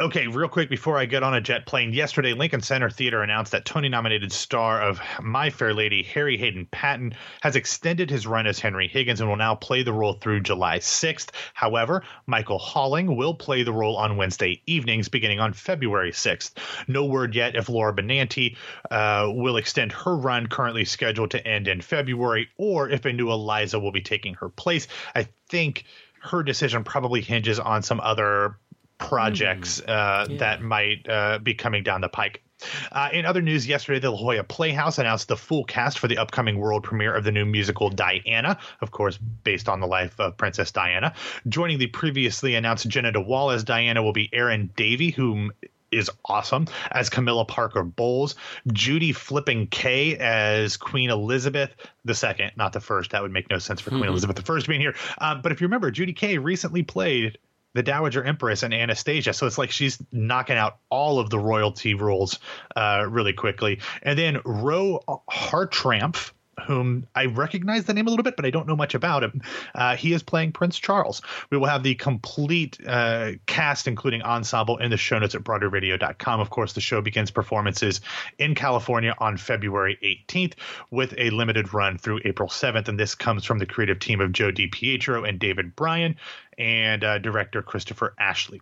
Okay, 0.00 0.28
real 0.28 0.48
quick 0.48 0.70
before 0.70 0.96
I 0.96 1.06
get 1.06 1.24
on 1.24 1.34
a 1.34 1.40
jet 1.40 1.66
plane, 1.66 1.92
yesterday 1.92 2.32
Lincoln 2.32 2.60
Center 2.60 2.88
Theater 2.88 3.20
announced 3.20 3.50
that 3.50 3.64
Tony 3.64 3.88
nominated 3.88 4.30
star 4.30 4.80
of 4.80 5.00
My 5.20 5.50
Fair 5.50 5.74
Lady, 5.74 6.04
Harry 6.04 6.38
Hadden-Paton, 6.38 7.16
has 7.40 7.56
extended 7.56 8.08
his 8.08 8.24
run 8.24 8.46
as 8.46 8.60
Henry 8.60 8.86
Higgins 8.86 9.20
and 9.20 9.28
will 9.28 9.34
now 9.34 9.56
play 9.56 9.82
the 9.82 9.92
role 9.92 10.12
through 10.12 10.42
July 10.42 10.78
6th. 10.78 11.30
However, 11.52 12.04
Michael 12.26 12.60
Holling 12.60 13.16
will 13.16 13.34
play 13.34 13.64
the 13.64 13.72
role 13.72 13.96
on 13.96 14.16
Wednesday 14.16 14.62
evenings 14.66 15.08
beginning 15.08 15.40
on 15.40 15.52
February 15.52 16.12
6th. 16.12 16.52
No 16.86 17.04
word 17.04 17.34
yet 17.34 17.56
if 17.56 17.68
Laura 17.68 17.92
Benanti 17.92 18.56
uh, 18.92 19.28
will 19.34 19.56
extend 19.56 19.90
her 19.90 20.16
run, 20.16 20.46
currently 20.46 20.84
scheduled 20.84 21.32
to 21.32 21.44
end 21.44 21.66
in 21.66 21.80
February, 21.80 22.48
or 22.56 22.88
if 22.88 23.04
a 23.04 23.12
new 23.12 23.32
Eliza 23.32 23.80
will 23.80 23.90
be 23.90 24.00
taking 24.00 24.34
her 24.34 24.48
place. 24.48 24.86
I 25.16 25.26
think 25.48 25.86
her 26.20 26.44
decision 26.44 26.84
probably 26.84 27.20
hinges 27.20 27.58
on 27.58 27.82
some 27.82 27.98
other 27.98 28.54
projects 28.98 29.80
mm, 29.80 29.88
uh, 29.88 30.26
yeah. 30.28 30.38
that 30.38 30.62
might 30.62 31.08
uh, 31.08 31.38
be 31.38 31.54
coming 31.54 31.82
down 31.82 32.00
the 32.00 32.08
pike. 32.08 32.42
Uh, 32.90 33.08
in 33.12 33.24
other 33.24 33.40
news, 33.40 33.66
yesterday, 33.66 34.00
the 34.00 34.10
La 34.10 34.18
Jolla 34.18 34.42
Playhouse 34.42 34.98
announced 34.98 35.28
the 35.28 35.36
full 35.36 35.64
cast 35.64 35.98
for 35.98 36.08
the 36.08 36.18
upcoming 36.18 36.58
world 36.58 36.82
premiere 36.82 37.14
of 37.14 37.24
the 37.24 37.30
new 37.30 37.44
musical 37.44 37.88
Diana, 37.88 38.58
of 38.80 38.90
course, 38.90 39.16
based 39.16 39.68
on 39.68 39.80
the 39.80 39.86
life 39.86 40.18
of 40.18 40.36
Princess 40.36 40.72
Diana. 40.72 41.14
Joining 41.48 41.78
the 41.78 41.86
previously 41.86 42.56
announced 42.56 42.88
Jeanna 42.88 43.12
de 43.12 43.20
Waal 43.20 43.50
as 43.50 43.62
Diana 43.62 44.02
will 44.02 44.12
be 44.12 44.28
Erin 44.32 44.70
Davie, 44.76 45.10
whom 45.10 45.52
is 45.90 46.10
awesome 46.26 46.66
as 46.90 47.08
Camilla 47.08 47.44
Parker 47.44 47.82
Bowles, 47.82 48.34
Judy 48.72 49.12
Flipping 49.12 49.66
Kaye 49.68 50.16
as 50.16 50.76
Queen 50.76 51.10
Elizabeth 51.10 51.70
the 52.04 52.14
second, 52.14 52.52
not 52.56 52.72
the 52.72 52.80
first. 52.80 53.12
That 53.12 53.22
would 53.22 53.32
make 53.32 53.48
no 53.50 53.58
sense 53.58 53.80
for 53.80 53.90
Queen 53.90 54.02
mm-hmm. 54.02 54.10
Elizabeth 54.10 54.36
the 54.36 54.42
first 54.42 54.68
being 54.68 54.80
here. 54.80 54.94
Uh, 55.18 55.34
but 55.36 55.52
if 55.52 55.60
you 55.60 55.66
remember, 55.66 55.90
Judy 55.90 56.12
Kaye 56.12 56.38
recently 56.38 56.82
played 56.82 57.38
the 57.78 57.82
Dowager 57.84 58.24
Empress 58.24 58.64
and 58.64 58.74
Anastasia. 58.74 59.32
So 59.32 59.46
it's 59.46 59.56
like 59.56 59.70
she's 59.70 60.02
knocking 60.10 60.56
out 60.56 60.78
all 60.90 61.20
of 61.20 61.30
the 61.30 61.38
royalty 61.38 61.94
rules 61.94 62.40
uh, 62.74 63.06
really 63.08 63.32
quickly. 63.32 63.78
And 64.02 64.18
then 64.18 64.40
Roe 64.44 64.98
Hartrampf 65.30 66.32
whom 66.68 67.06
I 67.14 67.24
recognize 67.24 67.86
the 67.86 67.94
name 67.94 68.06
a 68.06 68.10
little 68.10 68.22
bit, 68.22 68.36
but 68.36 68.44
I 68.44 68.50
don't 68.50 68.68
know 68.68 68.76
much 68.76 68.94
about 68.94 69.24
him. 69.24 69.40
Uh, 69.74 69.96
he 69.96 70.12
is 70.12 70.22
playing 70.22 70.52
Prince 70.52 70.78
Charles. 70.78 71.22
We 71.50 71.56
will 71.56 71.66
have 71.66 71.82
the 71.82 71.94
complete 71.94 72.78
uh, 72.86 73.32
cast, 73.46 73.88
including 73.88 74.20
ensemble, 74.20 74.76
in 74.76 74.90
the 74.90 74.98
show 74.98 75.18
notes 75.18 75.34
at 75.34 75.42
BroadwayRadio.com. 75.42 76.40
Of 76.40 76.50
course, 76.50 76.74
the 76.74 76.82
show 76.82 77.00
begins 77.00 77.30
performances 77.30 78.02
in 78.38 78.54
California 78.54 79.14
on 79.18 79.38
February 79.38 79.98
18th 80.28 80.54
with 80.90 81.14
a 81.16 81.30
limited 81.30 81.72
run 81.72 81.96
through 81.96 82.20
April 82.26 82.50
7th. 82.50 82.86
And 82.88 83.00
this 83.00 83.14
comes 83.14 83.46
from 83.46 83.58
the 83.58 83.66
creative 83.66 83.98
team 83.98 84.20
of 84.20 84.32
Joe 84.32 84.52
DiPietro 84.52 85.26
and 85.26 85.38
David 85.38 85.74
Bryan 85.74 86.16
and 86.58 87.02
uh, 87.02 87.18
director 87.18 87.62
Christopher 87.62 88.14
Ashley. 88.18 88.60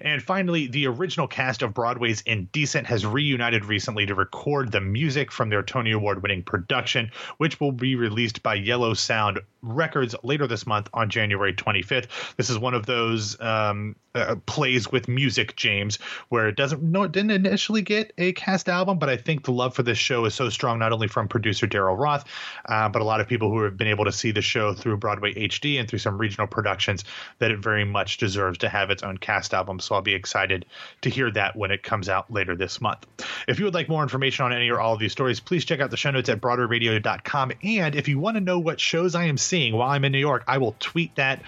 And 0.00 0.22
finally, 0.22 0.66
the 0.66 0.86
original 0.86 1.26
cast 1.26 1.62
of 1.62 1.74
Broadway's 1.74 2.22
Indecent 2.22 2.86
has 2.86 3.04
reunited 3.06 3.64
recently 3.64 4.06
to 4.06 4.14
record 4.14 4.72
the 4.72 4.80
music 4.80 5.32
from 5.32 5.48
their 5.48 5.62
Tony 5.62 5.92
Award 5.92 6.22
winning 6.22 6.42
production, 6.42 7.10
which 7.38 7.60
will 7.60 7.72
be 7.72 7.96
released 7.96 8.42
by 8.42 8.54
Yellow 8.54 8.94
Sound 8.94 9.40
Records 9.62 10.14
later 10.22 10.46
this 10.46 10.66
month 10.66 10.88
on 10.92 11.08
January 11.08 11.54
25th. 11.54 12.08
This 12.36 12.50
is 12.50 12.58
one 12.58 12.74
of 12.74 12.86
those 12.86 13.40
um, 13.40 13.96
uh, 14.14 14.36
plays 14.46 14.92
with 14.92 15.08
music, 15.08 15.56
James, 15.56 15.98
where 16.28 16.48
it 16.48 16.56
doesn't 16.56 16.82
no, 16.82 17.02
it 17.02 17.12
didn't 17.12 17.32
initially 17.32 17.82
get 17.82 18.12
a 18.18 18.32
cast 18.32 18.68
album, 18.68 18.98
but 18.98 19.08
I 19.08 19.16
think 19.16 19.44
the 19.44 19.52
love 19.52 19.74
for 19.74 19.82
this 19.82 19.98
show 19.98 20.24
is 20.24 20.34
so 20.34 20.48
strong, 20.50 20.78
not 20.78 20.92
only 20.92 21.08
from 21.08 21.26
producer 21.26 21.66
Daryl 21.66 21.98
Roth, 21.98 22.24
uh, 22.66 22.88
but 22.88 23.02
a 23.02 23.04
lot 23.04 23.20
of 23.20 23.26
people 23.26 23.50
who 23.50 23.62
have 23.62 23.76
been 23.76 23.88
able 23.88 24.04
to 24.04 24.12
see 24.12 24.30
the 24.30 24.42
show 24.42 24.72
through 24.72 24.98
Broadway 24.98 25.34
HD 25.34 25.80
and 25.80 25.88
through 25.88 25.98
some 25.98 26.16
regional 26.16 26.46
productions 26.46 27.04
that 27.38 27.50
it 27.50 27.58
very 27.58 27.84
much 27.84 28.18
deserves 28.18 28.58
to 28.58 28.68
have 28.68 28.90
its 28.90 29.02
own 29.02 29.18
cast 29.18 29.52
album. 29.52 29.63
So 29.80 29.94
I'll 29.94 30.02
be 30.02 30.14
excited 30.14 30.66
to 31.02 31.10
hear 31.10 31.30
that 31.32 31.56
when 31.56 31.70
it 31.70 31.82
comes 31.82 32.08
out 32.08 32.30
later 32.30 32.56
this 32.56 32.80
month. 32.80 33.06
If 33.48 33.58
you 33.58 33.64
would 33.64 33.74
like 33.74 33.88
more 33.88 34.02
information 34.02 34.44
on 34.44 34.52
any 34.52 34.70
or 34.70 34.80
all 34.80 34.94
of 34.94 35.00
these 35.00 35.12
stories, 35.12 35.40
please 35.40 35.64
check 35.64 35.80
out 35.80 35.90
the 35.90 35.96
show 35.96 36.10
notes 36.10 36.28
at 36.28 36.40
broadwayradio.com. 36.40 37.52
And 37.62 37.94
if 37.94 38.08
you 38.08 38.18
want 38.18 38.36
to 38.36 38.40
know 38.40 38.58
what 38.58 38.80
shows 38.80 39.14
I 39.14 39.24
am 39.24 39.38
seeing 39.38 39.74
while 39.74 39.90
I'm 39.90 40.04
in 40.04 40.12
New 40.12 40.18
York, 40.18 40.44
I 40.46 40.58
will 40.58 40.76
tweet 40.78 41.14
that 41.16 41.42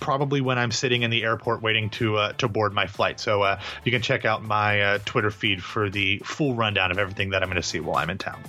probably 0.00 0.40
when 0.40 0.58
I'm 0.58 0.72
sitting 0.72 1.02
in 1.02 1.10
the 1.10 1.22
airport 1.22 1.62
waiting 1.62 1.88
to 1.90 2.16
uh, 2.16 2.32
to 2.34 2.48
board 2.48 2.72
my 2.72 2.86
flight. 2.86 3.20
So 3.20 3.42
uh, 3.42 3.60
you 3.84 3.92
can 3.92 4.02
check 4.02 4.24
out 4.24 4.42
my 4.42 4.80
uh, 4.80 4.98
Twitter 5.04 5.30
feed 5.30 5.62
for 5.62 5.88
the 5.88 6.18
full 6.24 6.54
rundown 6.54 6.90
of 6.90 6.98
everything 6.98 7.30
that 7.30 7.42
I'm 7.42 7.48
going 7.48 7.62
to 7.62 7.66
see 7.66 7.80
while 7.80 7.96
I'm 7.96 8.10
in 8.10 8.18
town. 8.18 8.42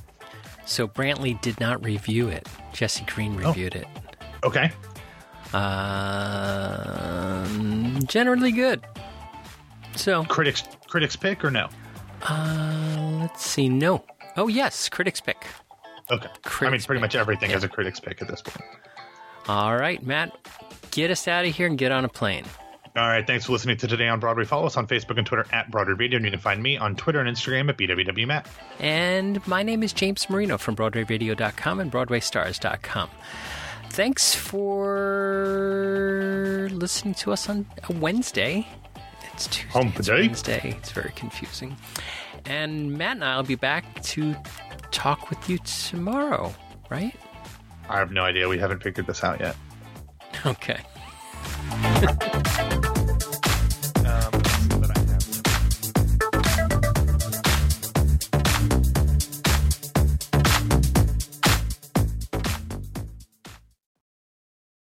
So 0.65 0.87
Brantley 0.87 1.39
did 1.41 1.59
not 1.59 1.83
review 1.83 2.29
it. 2.29 2.47
Jesse 2.73 3.05
Green 3.05 3.35
oh. 3.35 3.49
reviewed 3.49 3.75
oh. 3.75 3.79
it. 3.79 3.87
Okay. 4.43 4.71
Um, 5.53 5.99
generally 8.05 8.51
good. 8.51 8.83
So 9.95 10.23
critics 10.25 10.63
critics 10.87 11.15
pick 11.15 11.43
or 11.43 11.51
no? 11.51 11.69
Uh, 12.23 13.19
let's 13.21 13.45
see. 13.45 13.69
No. 13.69 14.03
Oh 14.37 14.47
yes, 14.47 14.89
critics 14.89 15.21
pick. 15.21 15.45
Okay. 16.11 16.27
Critics 16.43 16.61
I 16.61 16.69
mean, 16.69 16.81
pretty 16.81 16.97
pick. 16.97 17.01
much 17.01 17.15
everything 17.15 17.51
yeah. 17.51 17.57
is 17.57 17.63
a 17.63 17.69
critics 17.69 17.99
pick 17.99 18.21
at 18.21 18.27
this 18.27 18.41
point. 18.41 18.65
All 19.47 19.75
right, 19.75 20.01
Matt, 20.03 20.31
get 20.91 21.11
us 21.11 21.27
out 21.27 21.45
of 21.45 21.53
here 21.53 21.67
and 21.67 21.77
get 21.77 21.91
on 21.91 22.05
a 22.05 22.09
plane. 22.09 22.45
All 22.95 23.07
right, 23.07 23.25
thanks 23.25 23.45
for 23.45 23.53
listening 23.53 23.75
to 23.77 23.87
Today 23.87 24.07
on 24.07 24.19
Broadway. 24.19 24.45
Follow 24.45 24.67
us 24.67 24.77
on 24.77 24.85
Facebook 24.85 25.17
and 25.17 25.25
Twitter 25.25 25.47
at 25.51 25.71
Broadway 25.71 25.95
Radio, 25.95 26.17
and 26.17 26.25
you 26.25 26.31
can 26.31 26.39
find 26.39 26.61
me 26.61 26.77
on 26.77 26.95
Twitter 26.95 27.19
and 27.19 27.27
Instagram 27.27 27.67
at 27.69 27.77
BWWMatt. 27.77 28.45
And 28.79 29.45
my 29.47 29.63
name 29.63 29.81
is 29.81 29.93
James 29.93 30.29
Marino 30.29 30.59
from 30.59 30.75
BroadwayRadio.com 30.75 31.79
and 31.79 31.91
BroadwayStars.com. 31.91 33.09
Thanks 33.89 34.35
for 34.35 35.79
listening 36.71 37.15
to 37.15 37.31
us 37.31 37.49
on 37.49 37.65
a 37.89 37.93
Wednesday. 37.93 38.67
It's 39.33 39.47
Tuesday. 39.47 39.69
Hump 39.69 39.99
it's 39.99 40.09
Wednesday. 40.09 40.75
It's 40.77 40.91
very 40.91 41.11
confusing. 41.15 41.75
And 42.45 42.93
Matt 42.93 43.17
and 43.17 43.25
I 43.25 43.35
will 43.35 43.43
be 43.43 43.55
back 43.55 44.01
to 44.03 44.35
talk 44.91 45.29
with 45.29 45.49
you 45.49 45.57
tomorrow, 45.59 46.53
right? 46.89 47.15
I 47.89 47.97
have 47.97 48.11
no 48.11 48.23
idea. 48.23 48.47
We 48.47 48.59
haven't 48.59 48.83
figured 48.83 49.07
this 49.07 49.23
out 49.23 49.39
yet. 49.39 49.55
Okay. 50.45 50.79